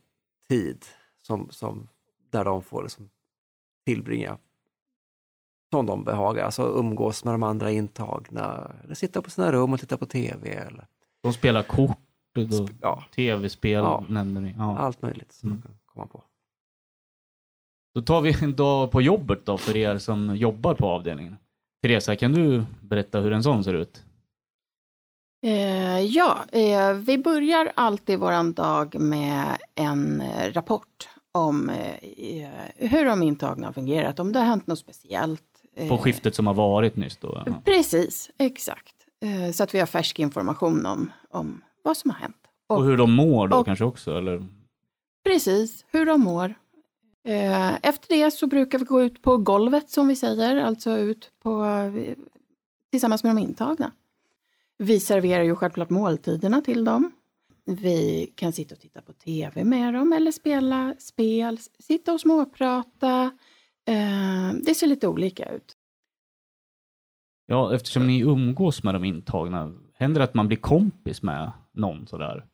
[0.49, 0.85] tid
[1.23, 1.89] som, som,
[2.31, 3.11] där de får liksom
[3.87, 4.39] tillbringa
[5.71, 9.81] som de behagar, alltså umgås med de andra intagna, eller sitta på sina rum och
[9.81, 10.87] titta på TV eller
[11.23, 11.99] De spelar kort,
[12.35, 14.05] då, ja, tv-spel Ja.
[14.09, 14.55] nämnde ni.
[14.59, 14.79] Ja.
[14.79, 15.59] allt möjligt som Mm.
[15.65, 16.25] man kan komma på.
[17.95, 21.37] Då tar vi en dag på jobbet då för er som jobbar på avdelningen.
[21.83, 24.05] Teresa, kan du berätta hur en sån ser ut?
[25.43, 33.05] Eh, ja, eh, vi börjar alltid våran dag med en eh, rapport om eh, hur
[33.05, 35.43] de intagna har fungerat, om det har hänt något speciellt.
[35.77, 37.43] På Eh, skiftet som har varit nyss då?
[37.47, 37.55] Ja.
[37.65, 38.95] Precis, exakt.
[39.25, 42.37] Eh, så att vi har färsk information om, om vad som har hänt.
[42.69, 44.19] Och hur de mår då och- kanske också?
[44.19, 44.47] Eller?
[45.25, 46.55] Precis, hur de mår.
[47.83, 51.65] Efter det så brukar vi gå ut på golvet som vi säger, alltså ut på,
[52.91, 53.93] tillsammans med de intagna.
[54.79, 57.13] Vi serverar ju självklart måltiderna till dem.
[57.65, 63.23] Vi kan sitta och titta på TV med dem eller spela spel, sitta och småprata.
[63.89, 65.77] Eh, Det ser lite olika ut.
[67.47, 72.07] Ja, eftersom ni umgås med de intagna, händer det att man blir kompis med någon
[72.07, 72.47] sådär?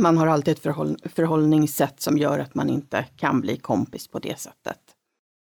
[0.00, 4.18] Man har alltid ett förhåll förhållningssätt som gör att man inte kan bli kompis på
[4.18, 4.78] det sättet.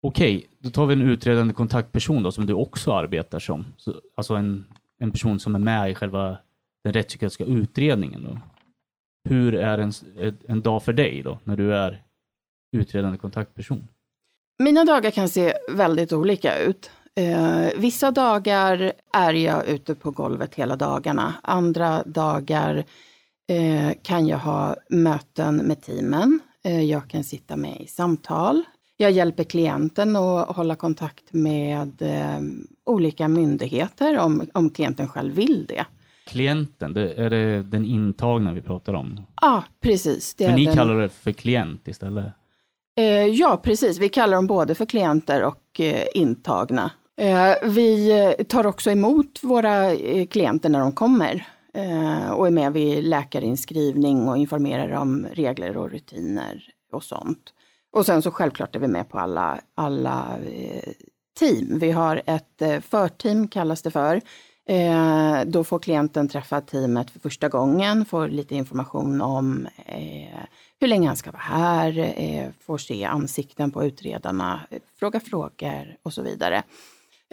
[0.03, 3.65] Okej, då tar vi en utredande kontaktperson då som du också arbetar som.
[3.77, 4.65] Så, alltså en,
[5.01, 6.37] en person som är med i själva
[6.83, 8.23] den rättspsykiatriska utredningen.
[8.23, 8.39] Då.
[9.29, 9.91] Hur är en,
[10.47, 12.03] en dag för dig då, när du är
[12.77, 13.87] utredande kontaktperson?
[14.59, 16.91] Mina dagar kan se väldigt olika ut.
[17.15, 21.33] Eh, vissa dagar är jag ute på golvet hela dagarna.
[21.43, 22.83] Andra dagar
[23.47, 26.39] eh, kan jag ha möten med teamen.
[26.63, 28.63] Eh, jag kan sitta med i samtal.
[29.01, 32.39] Jag hjälper klienten att hålla kontakt med eh,
[32.85, 35.85] olika myndigheter om, om klienten själv vill det.
[36.27, 39.21] Klienten, det, är det den intagna vi pratar om?
[39.41, 40.35] Ja, precis.
[40.35, 42.25] Det Men är ni den- kallar det för klient istället?
[42.97, 43.99] Eh, ja, precis.
[43.99, 46.91] Vi kallar dem både för klienter och eh, intagna.
[47.63, 49.95] Vi tar också emot våra
[50.29, 51.47] klienter när de kommer
[52.35, 57.53] och är med vid läkarinskrivning och informerar om regler och rutiner och sånt.
[57.91, 60.93] Och sen så självklart är vi med på alla, alla eh,
[61.39, 61.79] team.
[61.79, 64.21] Vi har ett eh, förteam kallas det för.
[64.67, 70.39] Eh, då får klienten träffa teamet för första gången, får lite information om eh,
[70.79, 75.95] hur länge han ska vara här, eh, får se ansikten på utredarna, eh, fråga frågor
[76.03, 76.63] och så vidare.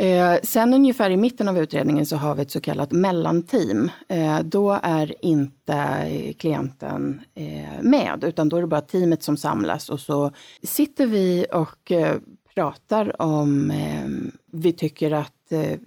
[0.01, 3.91] Eh, sen ungefär i mitten av utredningen så har vi ett så kallat mellanteam.
[4.09, 9.37] Eh, då är inte eh, klienten eh, med, utan då är det bara teamet som
[9.37, 10.31] samlas och så
[10.63, 12.17] sitter vi och eh,
[12.55, 15.79] pratar om eh, vi tycker att eh,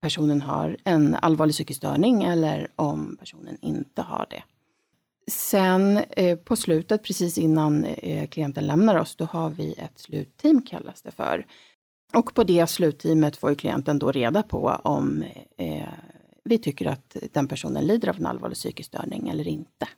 [0.00, 4.42] personen har en allvarlig psykisk störning eller om personen inte har det.
[5.30, 10.62] Sen eh, på slutet, precis innan eh, klienten lämnar oss, då har vi ett slutteam
[10.62, 11.46] kallas det för.
[12.14, 15.24] Och på det slutteamet får ju klienten då reda på om
[15.56, 15.88] eh,
[16.44, 19.88] vi tycker att den personen lider av en allvarlig psykisk störning eller inte.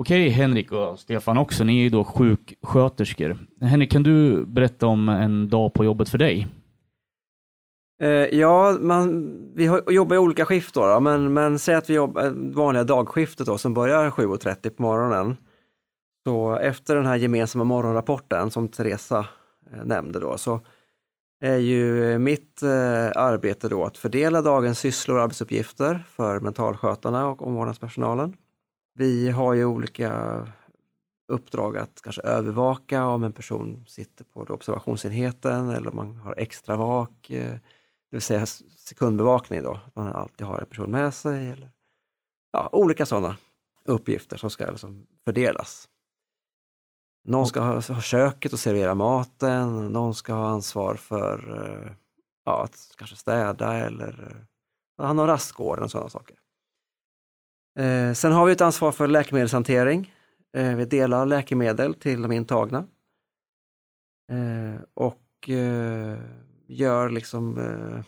[0.00, 3.38] Okej, Henrik och Stefan också, ni är ju då sjuksköterskor.
[3.60, 6.46] Henrik, kan du berätta om en dag på jobbet för dig?
[8.02, 11.94] Eh, ja, man, vi jobbar i olika skift då, då men, men säg att vi
[11.94, 15.36] jobbar eh, vanliga dagskiftet då, som börjar 7.30 på morgonen.
[16.26, 19.26] Så efter den här gemensamma morgonrapporten som Teresa
[19.72, 20.60] Eh, nämnde då, så
[21.40, 27.26] är ju eh, mitt eh, arbete då att fördela dagens sysslor och arbetsuppgifter för mentalskötarna
[27.28, 28.36] och omvårdnadspersonalen.
[28.94, 30.46] Vi har ju olika
[31.28, 36.76] uppdrag att kanske övervaka om en person sitter på observationsenheten eller om man har extra
[36.76, 37.60] vak, det
[38.10, 41.50] vill säga sekundbevakning då, att man alltid har en person med sig.
[41.50, 41.70] Eller,
[42.52, 43.36] ja, olika sådana
[43.84, 45.88] uppgifter som ska liksom fördelas.
[47.28, 51.92] Någon ska ha, ha köket och servera maten, någon ska ha ansvar för eh,
[52.44, 56.36] ja, att kanske städa eller eh, han har rastgården och sådana saker.
[57.78, 60.14] Eh, sen har vi ett ansvar för läkemedelshantering.
[60.56, 62.86] Eh, vi delar läkemedel till de intagna.
[64.32, 66.18] Eh, och eh,
[66.66, 68.04] gör liksom eh,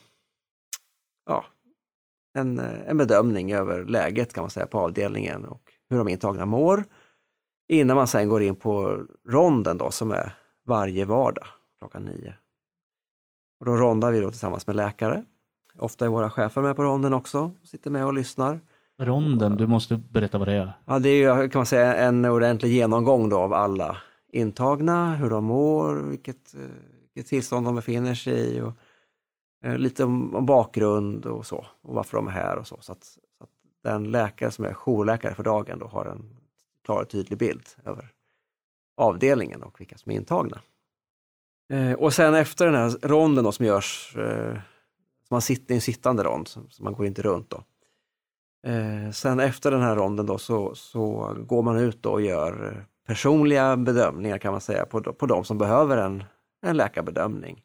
[1.27, 1.45] ja,
[2.39, 6.47] en, eh, en bedömning över läget kan man säga på avdelningen och hur de intagna
[6.47, 6.85] mår.
[7.71, 10.33] Innan man sen går in på ronden då som är
[10.66, 11.47] varje vardag
[11.79, 12.35] klockan nio.
[13.61, 15.25] Och då rondar vi då tillsammans med läkare.
[15.79, 18.61] Ofta är våra chefer med på ronden också, sitter med och lyssnar.
[19.01, 20.73] Ronden, du måste berätta vad det är.
[20.85, 23.97] Ja, det är kan man säga en ordentlig genomgång då av alla
[24.33, 26.55] intagna, hur de mår, vilket,
[27.14, 28.73] vilket tillstånd de befinner sig i och
[29.64, 32.77] eh, lite om, bakgrund och så och varför de är här och så.
[32.81, 33.51] Så att, så att
[33.83, 36.39] den läkare som är jourläkare för dagen då har en
[36.91, 38.12] klar och tydlig bild över
[38.97, 40.61] avdelningen och vilka som är intagna.
[41.72, 44.59] Eh, och sen efter den här ronden då, som görs, eh,
[45.30, 47.64] man sitter i en sittande rond, så, så man går inte runt då.
[48.70, 53.76] Eh, sen efter den här ronden då så, så går man ut och gör personliga
[53.76, 56.24] bedömningar kan man säga på, på de som behöver en,
[56.62, 57.64] en läkarbedömning.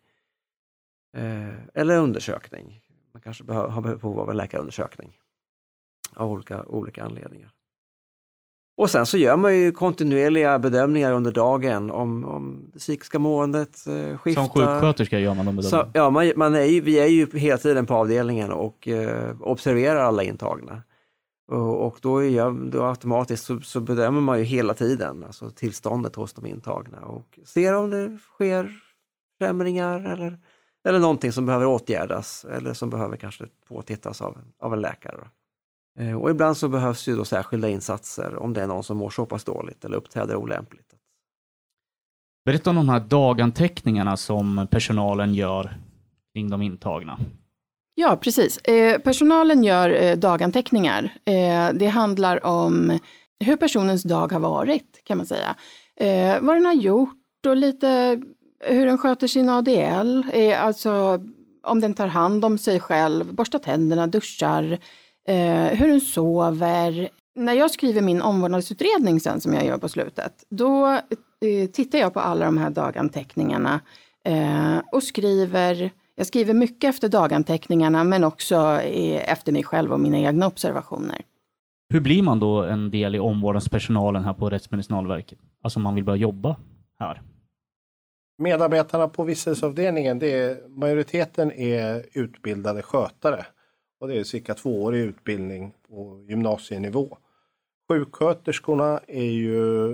[1.18, 2.82] Eh, eller undersökning.
[3.14, 5.18] Man kanske behöver, har behov av en läkarundersökning
[6.14, 7.55] av olika, olika anledningar.
[8.78, 13.88] Och sen så gör man ju kontinuerliga bedömningar under dagen om, om det psykiska måendet
[13.88, 14.42] eh, skiftar.
[14.42, 15.92] Som sjuksköterska gör man de bedömningarna?
[15.94, 20.00] ja, man, man är ju, vi är ju hela tiden på avdelningen och eh, observerar
[20.00, 20.82] alla intagna.
[21.48, 26.16] Och, och då, är, då automatiskt så, så, bedömer man ju hela tiden alltså tillståndet
[26.16, 28.72] hos de intagna och ser om det sker
[29.38, 30.40] förändringar eller,
[30.88, 35.28] eller någonting som behöver åtgärdas eller som behöver kanske påtittas av, av en läkare.
[36.00, 39.10] Eh, och ibland så behövs ju då särskilda insatser om det är någon som mår
[39.10, 40.86] så pass dåligt eller uppträder olämpligt.
[42.46, 45.78] Berätta om de här daganteckningarna som personalen gör
[46.34, 47.20] kring de intagna.
[47.96, 48.58] Ja, precis.
[48.58, 51.14] Eh, personalen gör eh, daganteckningar.
[51.26, 53.00] Eh, det handlar om
[53.40, 55.56] hur personens dag har varit, kan man säga.
[55.96, 58.22] Eh, vad den har gjort och lite
[58.60, 60.24] hur den sköter sin ADL.
[60.34, 61.20] Eh, alltså
[61.64, 64.80] om den tar hand om sig själv, borstar tänderna, duschar, eh,
[65.72, 67.10] hur den sover.
[67.36, 71.00] När jag skriver min omvårdnadsutredning sen som jag gör på slutet, då
[71.74, 73.80] tittar jag på alla de här daganteckningarna
[74.92, 78.56] och skriver jag skriver mycket efter daganteckningarna men också
[79.22, 81.22] efter mig själv och mina egna observationer.
[81.90, 85.40] Hur blir man då en del i omvårdnadspersonalen här på Rättsmedicinalverket?
[85.64, 86.56] Alltså om man vill börja jobba
[87.00, 87.22] här?
[88.38, 93.46] Medarbetarna på vistelseavdelningen, det är, majoriteten är utbildade skötare.
[94.00, 97.18] Och det är cirka tvåårig utbildning på gymnasienivå.
[97.88, 99.90] Sjuksköterskorna är ju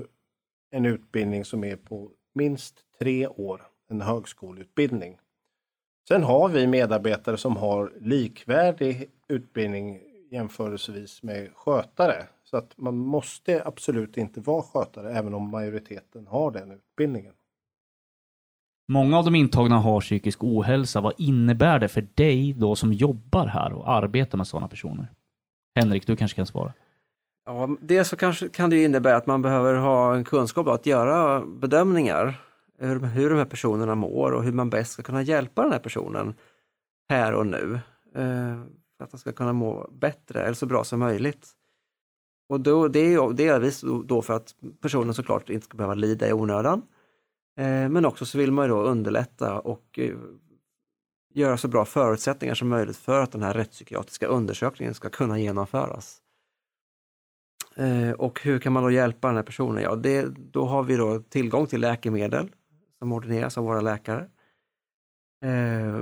[0.72, 5.18] en utbildning som är på minst tre år, en högskoleutbildning.
[6.08, 12.28] Sen har vi medarbetare som har likvärdig utbildning jämförelsevis med skötare.
[12.44, 17.34] Så att man måste absolut inte vara skötare även om majoriteten har den utbildningen.
[18.92, 21.02] Många av de intagna har psykisk ohälsa.
[21.02, 25.08] Vad innebär det för dig då som jobbar här och arbetar med sådana personer?
[25.76, 26.74] Henrik, du kanske kan svara?
[27.46, 31.46] Ja, dels så kanske kan det innebära att man behöver ha en kunskap att göra
[31.46, 32.42] bedömningar
[32.80, 35.80] hur, hur de här personerna mår och hur man bäst ska kunna hjälpa den här
[35.80, 36.34] personen
[37.10, 37.80] här och nu.
[38.16, 38.60] Eh,
[38.98, 41.50] för att han ska kunna må bättre eller så bra som möjligt.
[42.50, 46.34] Och då, det är delvis då för att personen såklart inte ska behöva lida i
[46.34, 46.82] onödan.
[47.58, 50.16] Eh, men också så vill man då underlätta och eh,
[51.34, 56.22] göra så bra förutsättningar som möjligt för att den här rättspsykiatriska undersökningen ska kunna genomföras.
[57.76, 59.84] Eh, och hur kan man då hjälpa den här personen?
[59.84, 62.50] Ja, det, då har vi då tillgång till läkemedel
[63.00, 64.30] som ordineras av våra läkare.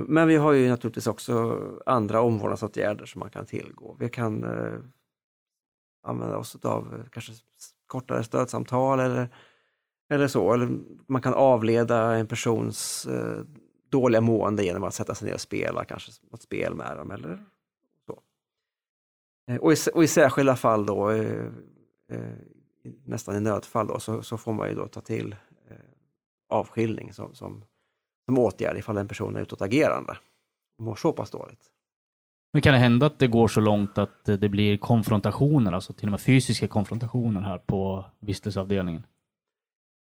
[0.06, 3.96] Men vi har ju naturligtvis också andra omvårdnadsåtgärder som man kan tillgå.
[3.98, 4.44] Vi kan
[6.02, 7.32] använda oss av kanske
[7.86, 9.28] kortare stödsamtal eller,
[10.10, 10.52] eller så.
[10.52, 13.44] Eller man kan avleda en persons eh,
[13.88, 17.44] dåliga mående genom att sätta sig ner och spela kanske något spel med dem eller
[18.06, 18.20] så.
[19.50, 21.44] Eh, och i, och i särskilda fall då, eh,
[23.04, 25.36] nästan i nödfall då, så, så får man ju då ta till
[26.48, 27.64] avskiljning som, som,
[28.24, 30.16] som åtgärd ifall en person är utåtagerande
[30.78, 31.70] och mår så pass dåligt.
[32.52, 36.08] Men kan det hända att det går så långt att det blir konfrontationer, alltså till
[36.08, 39.02] och med fysiska konfrontationer här på vistelseavdelningen?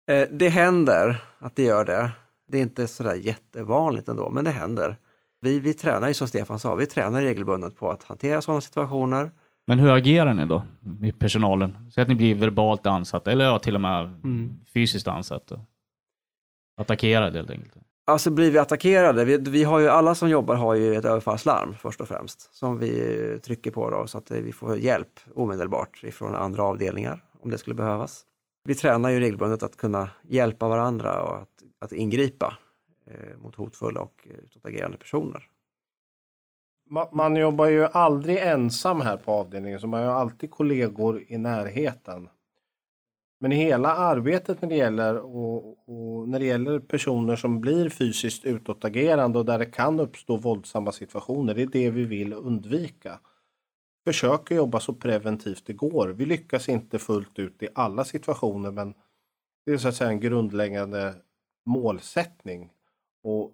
[0.07, 2.11] Eh, det händer att det gör det.
[2.49, 4.97] Det är inte sådär jättevanligt ändå, men det händer.
[5.41, 9.31] Vi, vi tränar ju som Stefan sa, vi tränar regelbundet på att hantera sådana situationer.
[9.67, 10.63] Men hur agerar ni då
[11.03, 11.91] i personalen?
[11.95, 14.61] Säg att ni blir verbalt ansatta eller ja, till och med mm.
[14.75, 15.61] fysiskt ansatta.
[16.77, 17.75] Attackerade helt enkelt?
[18.07, 21.75] Alltså blir vi attackerade, vi, vi, har ju, alla som jobbar har ju ett överfallslarm
[21.75, 26.35] först och främst som vi trycker på då, så att vi får hjälp omedelbart ifrån
[26.35, 28.25] andra avdelningar om det skulle behövas.
[28.65, 32.59] Vi tränar ju regelbundet att kunna hjälpa varandra och att, att ingripa
[33.07, 35.49] eh, mot hotfulla och utåtagerande personer.
[36.91, 41.39] Man, man jobbar ju aldrig ensam här på avdelningen så man har alltid kollegor i
[41.39, 42.29] närheten.
[43.41, 48.45] Men hela arbetet när det gäller, och, och, när det gäller personer som blir fysiskt
[48.45, 53.19] utåtagerande och där det kan uppstå våldsamma situationer, det är det vi vill undvika.
[54.05, 56.09] Försöker jobba så preventivt det går.
[56.09, 58.95] Vi lyckas inte fullt ut i alla situationer men
[59.67, 61.15] det är så att säga en grundläggande
[61.67, 62.73] målsättning.
[63.23, 63.53] Och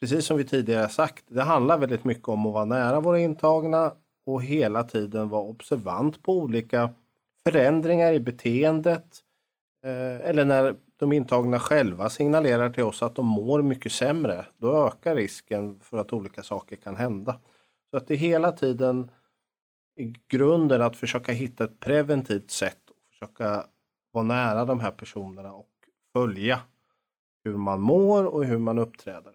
[0.00, 3.92] precis som vi tidigare sagt, det handlar väldigt mycket om att vara nära våra intagna
[4.26, 6.90] och hela tiden vara observant på olika
[7.48, 9.18] förändringar i beteendet
[9.84, 14.86] eh, eller när de intagna själva signalerar till oss att de mår mycket sämre, då
[14.86, 17.40] ökar risken för att olika saker kan hända.
[17.90, 19.10] Så att det hela tiden
[19.96, 23.66] i grunden att försöka hitta ett preventivt sätt och försöka
[24.12, 25.70] vara nära de här personerna och
[26.12, 26.60] följa
[27.44, 29.32] hur man mår och hur man uppträder.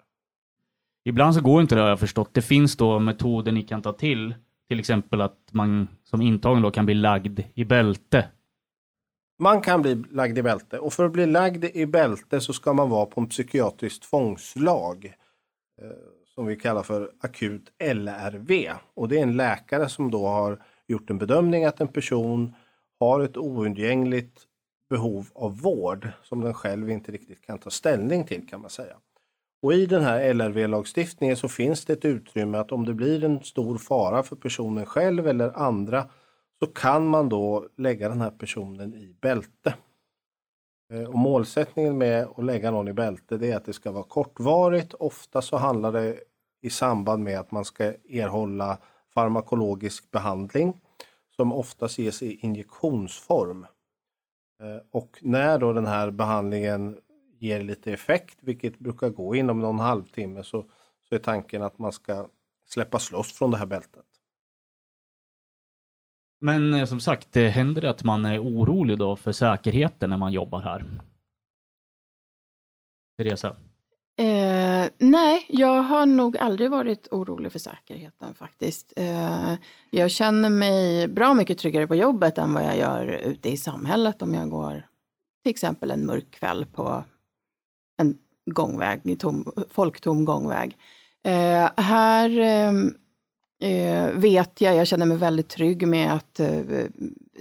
[1.05, 2.33] Ibland så går inte det har jag förstått.
[2.33, 4.35] Det finns då metoder ni kan ta till
[4.67, 8.27] till exempel att man som intagen då kan bli lagd i bälte.
[9.39, 12.73] Man kan bli lagd i bälte och för att bli lagd i bälte så ska
[12.73, 15.05] man vara på en psykiatrisk tvångslag
[15.81, 15.87] eh,
[16.39, 18.69] som vi kallar för akut LRV.
[18.93, 22.55] Och det är en läkare som då har gjort en bedömning att en person
[22.99, 24.41] har ett oundgängligt
[24.89, 28.95] behov av vård som den själv inte riktigt kan ta ställning till kan man säga.
[29.61, 33.43] Och I den här LRV-lagstiftningen så finns det ett utrymme att om det blir en
[33.43, 36.09] stor fara för personen själv eller andra
[36.59, 39.73] så kan man då lägga den här personen i bälte.
[40.93, 44.03] Eh, och målsättningen med att lägga någon i bälte det är att det ska vara
[44.03, 44.93] kortvarigt.
[44.93, 46.19] Ofta så handlar det
[46.61, 48.77] i samband med att man ska erhålla
[49.13, 50.81] farmakologisk behandling
[51.35, 53.65] som oftast ges i injektionsform.
[54.61, 56.97] Eh, och när då den här behandlingen
[57.39, 60.65] ger lite effekt, vilket brukar gå inom någon halvtimme, så,
[61.09, 62.27] så är tanken att man ska
[62.65, 64.05] släppas loss från det här bältet.
[66.41, 70.17] Men eh, som sagt, eh, händer det att man är orolig då för säkerheten när
[70.17, 70.85] man jobbar här?
[73.17, 73.55] Teresa?
[74.19, 78.93] Eh, nej, jag har nog aldrig varit orolig för säkerheten faktiskt.
[78.95, 79.53] Eh,
[79.91, 84.21] jag känner mig bra mycket tryggare på jobbet än vad jag gör ute i samhället
[84.21, 84.87] om jag går
[85.43, 87.03] till exempel en mörk kväll på
[87.97, 88.17] en
[88.51, 90.77] gångväg, tom, folktom gångväg.
[91.23, 92.73] Eh, här eh,
[93.69, 96.61] eh vet jag, jag känner mig väldigt trygg med att, eh,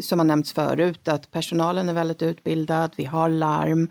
[0.00, 3.90] som har nämnts förut, att personalen är väldigt utbildad, vi har larm.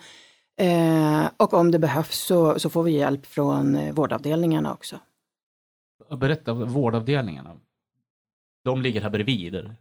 [0.57, 4.99] Eh, och om det behövs så, så får vi hjälp från eh, vårdavdelningarna också.
[6.17, 7.57] Berätta, vårdavdelningarna.
[8.63, 9.55] De ligger här bredvid?
[9.55, 9.75] Eller?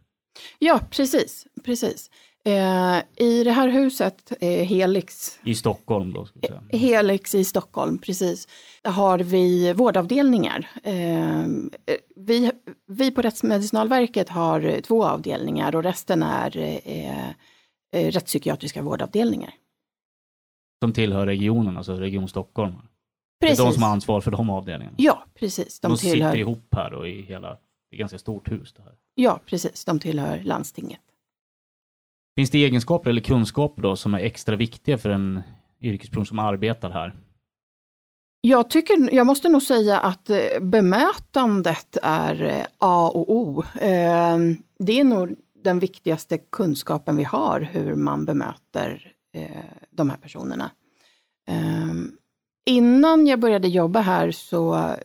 [0.59, 1.47] Ja, precis.
[1.63, 2.09] precis.
[2.45, 5.39] Eh, I det här huset, eh, Helix.
[5.43, 6.25] I Stockholm då?
[6.25, 6.63] Ska säga.
[6.71, 8.47] Helix i Stockholm, precis.
[8.83, 10.69] Har vi vårdavdelningar.
[10.83, 11.45] Eh,
[12.15, 12.51] vi,
[12.87, 17.29] vi på Rättsmedicinalverket har två avdelningar och resten är eh,
[17.91, 19.53] eh, rättspsykiatriska vårdavdelningar.
[20.79, 22.73] Som tillhör regionen, alltså Region Stockholm?
[23.41, 23.57] Precis.
[23.57, 24.95] Det är de som har ansvar för de avdelningarna?
[24.97, 25.79] Ja, precis.
[25.79, 26.31] De, de tillhör...
[26.31, 27.49] sitter ihop här och i hela,
[27.89, 28.93] det är ganska stort hus det här.
[29.15, 29.85] Ja, precis.
[29.85, 31.01] De tillhör landstinget.
[32.35, 35.41] Finns det egenskaper eller kunskaper då som är extra viktiga för en
[35.81, 37.15] yrkesperson som arbetar här?
[38.41, 43.63] Jag, tycker, jag måste nog säga att eh, bemötandet är eh, A och O.
[43.81, 49.49] Ehm, det är nog den viktigaste kunskapen vi har, hur man bemöter eh,
[49.97, 50.71] de här personerna.
[51.47, 52.11] Ehm,
[52.65, 54.95] innan jag började jobba här så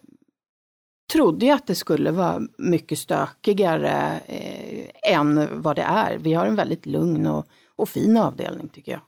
[1.12, 6.18] trodde jag att det skulle vara mycket stökigare eh, än vad det är.
[6.18, 9.00] Vi har en väldigt lugn och, och fin avdelning tycker jag.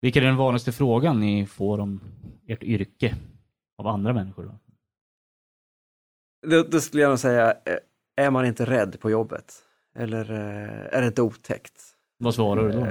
[0.00, 2.00] Vilken är den vanligaste frågan ni får om
[2.46, 3.16] ert yrke
[3.78, 4.44] av andra människor?
[4.44, 4.58] Då?
[6.50, 7.78] Då, då skulle jag nog säga, eh,
[8.16, 9.54] är man inte rädd på jobbet?
[9.94, 11.82] Eller eh, är det inte otäckt?
[12.18, 12.86] Vad svarar du då?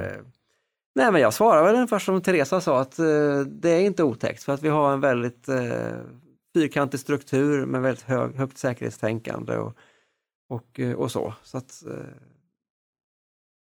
[0.95, 4.43] Nej men jag svarar väl ungefär som Teresa sa att eh, det är inte otäckt
[4.43, 5.99] för att vi har en väldigt eh,
[6.53, 9.77] fyrkantig struktur med väldigt hög, högt säkerhetstänkande och,
[10.49, 11.33] och, eh, och så.
[11.43, 12.05] så att, eh,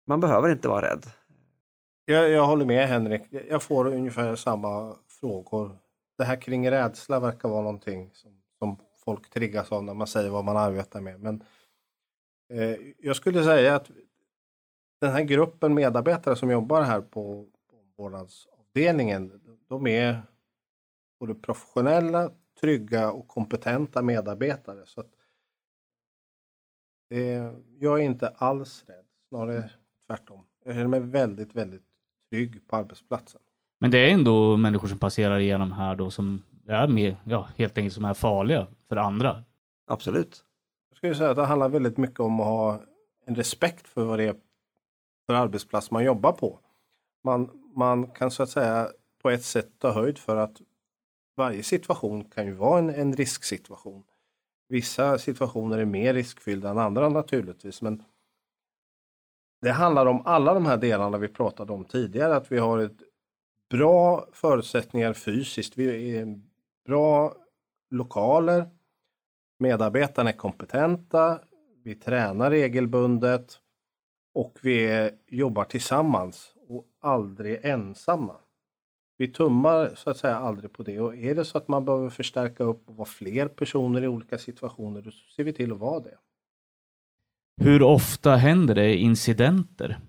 [0.08, 1.06] man behöver inte vara rädd.
[2.06, 3.22] Jag, jag håller med Henrik.
[3.50, 5.78] Jag får ungefär samma frågor.
[6.18, 10.30] Det här kring rädsla verkar vara någonting som, som folk triggas av när man säger
[10.30, 11.20] vad man arbetar med.
[11.20, 11.44] Men
[12.54, 13.92] eh, jag skulle säga att
[15.04, 17.46] den här gruppen medarbetare som jobbar här på,
[17.98, 20.22] vårdnadsavdelningen, de är
[21.20, 22.32] både professionella,
[22.62, 24.86] trygga och kompetenta medarbetare.
[24.86, 25.04] Så
[27.10, 29.70] det, jag är inte alls rädd, snarare
[30.08, 30.46] tvärtom.
[30.66, 31.86] Jag känner mig väldigt, väldigt
[32.32, 33.42] trygg på arbetsplatsen.
[33.80, 37.78] Men det är ändå människor som passerar igenom här då som är med, ja, helt
[37.78, 39.44] enkelt som är farliga för andra.
[39.88, 40.46] Absolut.
[40.90, 42.82] Jag skulle säga att det handlar väldigt mycket om att ha
[43.26, 44.36] en respekt för vad det är
[45.26, 46.60] för arbetsplats man jobbar på.
[47.24, 48.90] Man, man kan så att säga
[49.22, 50.62] på ett sätt ta höjd för att
[51.36, 54.04] varje situation kan ju vara en, en risksituation.
[54.70, 58.04] Vissa situationer är mer riskfyllda än andra naturligtvis, men
[59.62, 62.98] det handlar om alla de här delarna vi pratade om tidigare, att vi har ett
[63.70, 65.78] bra förutsättningar fysiskt.
[65.78, 66.42] Vi är
[66.86, 67.36] bra
[67.90, 68.70] lokaler,
[69.60, 71.40] medarbetarna är kompetenta,
[71.84, 73.60] vi tränar regelbundet
[74.34, 78.36] och vi jobbar tillsammans och aldrig ensamma.
[79.18, 82.10] Vi tummar så att säga aldrig på det och är det så att man behöver
[82.10, 86.00] förstärka upp och vara fler personer i olika situationer, då ser vi till att vara
[86.00, 86.18] det.
[87.62, 90.00] Hur ofta händer det incidenter?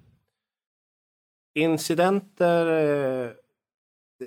[1.55, 3.31] Incidenter, eh,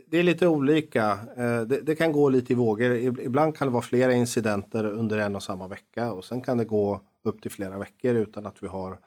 [0.07, 1.11] det är lite olika.
[1.37, 2.95] Eh, det, det, kan gå lite i vågor.
[2.95, 6.65] Ibland kan det vara flera incidenter under en och samma vecka och sen kan det
[6.65, 8.99] gå upp till flera veckor utan att vi har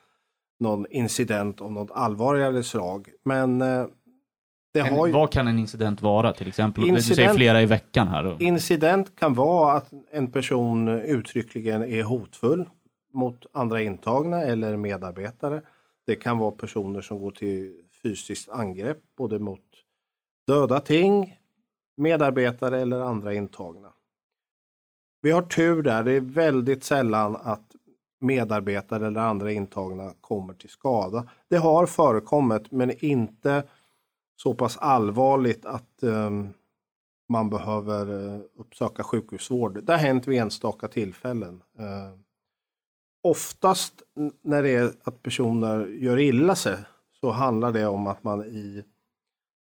[0.61, 3.09] någon incident av något allvarligare slag.
[3.25, 3.87] Men eh,
[4.73, 5.13] det en, har ju...
[5.13, 6.85] Vad kan en incident vara till exempel?
[6.85, 8.43] Incident, du säger flera i veckan här.
[8.43, 12.69] Incident kan vara att en person uttryckligen är hotfull
[13.13, 15.63] mot andra intagna eller medarbetare.
[16.07, 19.61] Det kan vara personer som går till fysiskt angrepp både mot
[20.47, 21.37] döda ting,
[21.97, 23.89] medarbetare eller andra intagna.
[25.23, 26.05] Vi har tur där.
[26.05, 27.70] Det är väldigt sällan att
[28.21, 31.29] medarbetare eller andra intagna kommer till skada.
[31.49, 33.65] Det har förekommit men inte
[34.37, 36.49] så pass allvarligt att um,
[37.29, 39.85] man behöver uh, uppsöka sjukhusvård.
[39.85, 41.63] Det har hänt vid enstaka tillfällen.
[41.81, 42.19] Uh,
[43.23, 44.03] oftast
[44.43, 46.77] när det är att personer gör illa sig
[47.21, 48.85] så handlar det om att man i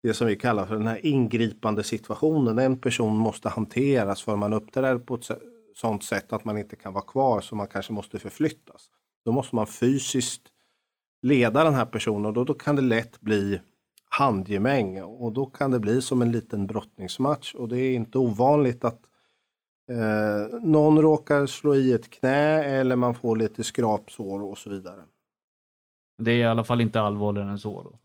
[0.03, 4.53] det som vi kallar för den här ingripande situationen, en person måste hanteras för man
[4.53, 5.31] uppträder på ett
[5.73, 8.89] sådant sätt att man inte kan vara kvar så man kanske måste förflyttas.
[9.25, 10.41] Då måste man fysiskt
[11.21, 13.61] leda den här personen och då, då kan det lätt bli
[14.09, 18.85] handgemäng och då kan det bli som en liten brottningsmatch och det är inte ovanligt
[18.85, 19.01] att
[19.89, 25.01] eh, någon råkar slå i ett knä eller man får lite skrapsår och så vidare.
[26.17, 27.83] Det är i alla fall inte allvarligare än så?
[27.83, 27.99] Då.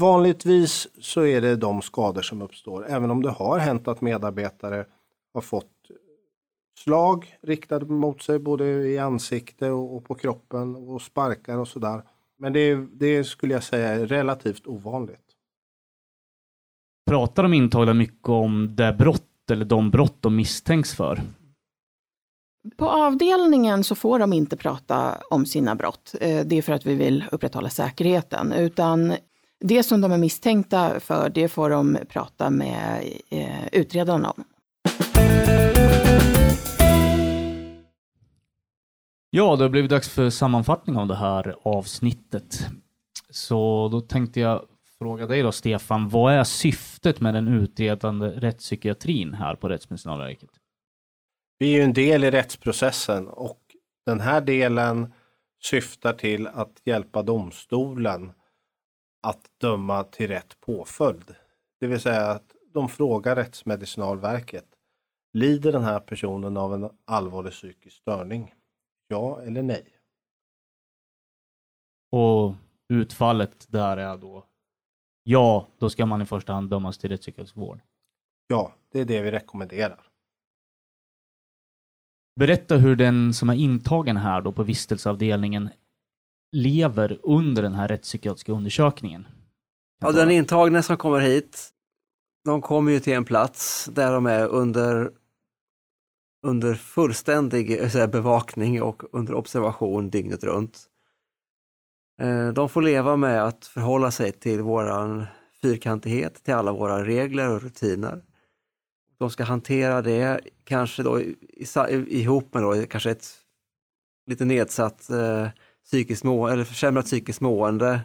[0.00, 4.86] Vanligtvis så är det de skador som uppstår, även om det har hänt att medarbetare
[5.34, 5.81] har fått
[6.78, 12.02] slag riktade mot sig både i ansikte och, på kroppen och sparkar och sådär.
[12.38, 15.18] Men det, det skulle jag säga är relativt ovanligt.
[17.10, 21.20] Pratar de intagna mycket om det brott eller de brott de misstänks för?
[22.76, 26.14] På avdelningen så får de inte prata om sina brott.
[26.20, 28.52] Eh, det är för att vi vill upprätthålla säkerheten.
[28.52, 29.14] Utan
[29.60, 34.44] det som de är misstänkta för, det får de prata med eh, utredarna om.
[39.34, 42.66] Ja, det har blivit dags för sammanfattning av det här avsnittet.
[43.30, 44.66] Så då tänkte jag
[44.98, 50.50] fråga dig då, Stefan, vad är syftet med den utredande rättspsykiatrin här på Rättsmedicinalverket?
[51.58, 53.60] Vi är ju en del i rättsprocessen och
[54.06, 55.12] den här delen
[55.62, 58.32] syftar till att hjälpa domstolen
[59.22, 61.34] att döma till rätt påföljd.
[61.80, 64.66] Det vill säga att de frågar Rättsmedicinalverket,
[65.32, 68.54] lider den här personen av en allvarlig psykisk störning?
[69.12, 69.84] Ja eller nej?
[72.10, 72.54] Och
[72.88, 74.44] utfallet där är då
[75.22, 77.80] ja, då ska man i första hand dömas till rättspsykiatrisk vård.
[78.46, 80.00] Ja, det är det vi rekommenderar.
[82.40, 85.70] Berätta hur den som är intagen här då på vistelseavdelningen
[86.52, 89.26] lever under den här rättspsykiatriska undersökningen.
[90.00, 91.70] Ja, den intagne som kommer hit,
[92.44, 95.12] de kommer ju till en plats där de är under
[96.42, 100.80] under fullständig eh, säga, bevakning och under observation dygnet runt.
[102.20, 105.26] Eh, de får leva med att förhålla sig till våran
[105.62, 108.22] fyrkantighet, till alla våra regler och rutiner.
[109.18, 111.20] De ska hantera det kanske då
[112.08, 113.26] ihop med då, kanske ett
[114.26, 115.48] lite nedsatt eh,
[115.84, 118.00] psykiskt må eller försämrat psykiskt mående.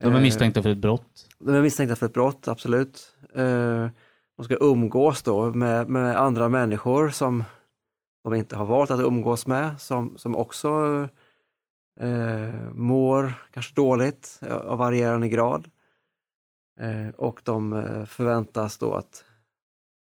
[0.00, 1.28] De är misstänkta för ett brott?
[1.38, 3.12] De är misstänkta för ett brott, absolut.
[3.34, 3.88] Eh,
[4.36, 7.44] de ska umgås då med, med andra människor som
[8.24, 10.68] de inte har valt att umgås med, som, som också
[12.00, 15.70] eh, mår kanske dåligt eh, av varierande grad.
[16.80, 19.24] Eh, och de eh, förväntas då att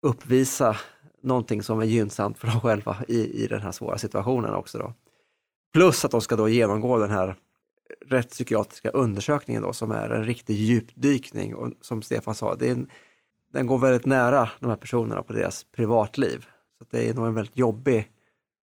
[0.01, 0.77] uppvisa
[1.21, 4.77] någonting som är gynnsamt för dem själva i, i den här svåra situationen också.
[4.77, 4.93] Då.
[5.73, 7.35] Plus att de ska då genomgå den här
[8.05, 12.89] rättspsykiatriska undersökningen då, som är en riktig djupdykning och som Stefan sa, det är en,
[13.53, 16.45] den går väldigt nära de här personerna på deras privatliv.
[16.77, 18.11] Så det är nog en väldigt jobbig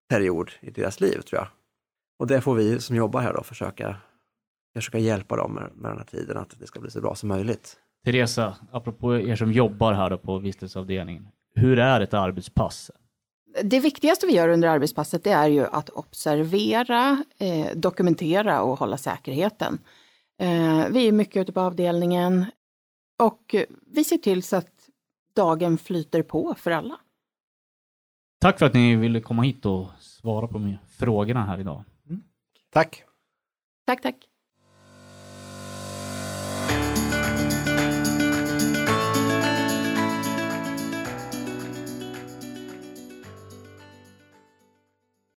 [0.09, 1.49] period i deras liv tror jag.
[2.19, 3.97] Och det får vi som jobbar här då försöka,
[4.75, 7.29] försöka hjälpa dem med, med den här tiden, att det ska bli så bra som
[7.29, 7.77] möjligt.
[8.05, 12.91] Teresa, apropå er som jobbar här då på vistelseavdelningen, hur är ett arbetspass?
[13.63, 18.97] Det viktigaste vi gör under arbetspasset det är ju att observera, eh, dokumentera och hålla
[18.97, 19.79] säkerheten.
[20.41, 22.47] Eh, vi är mycket ute på avdelningen
[23.19, 23.55] och
[23.87, 24.74] vi ser till så att
[25.35, 27.01] dagen flyter på för alla.
[28.41, 31.85] Tack för att ni ville komma hit och svara på frågorna här idag.
[32.71, 33.05] Tack!
[33.87, 34.34] Tack, tack!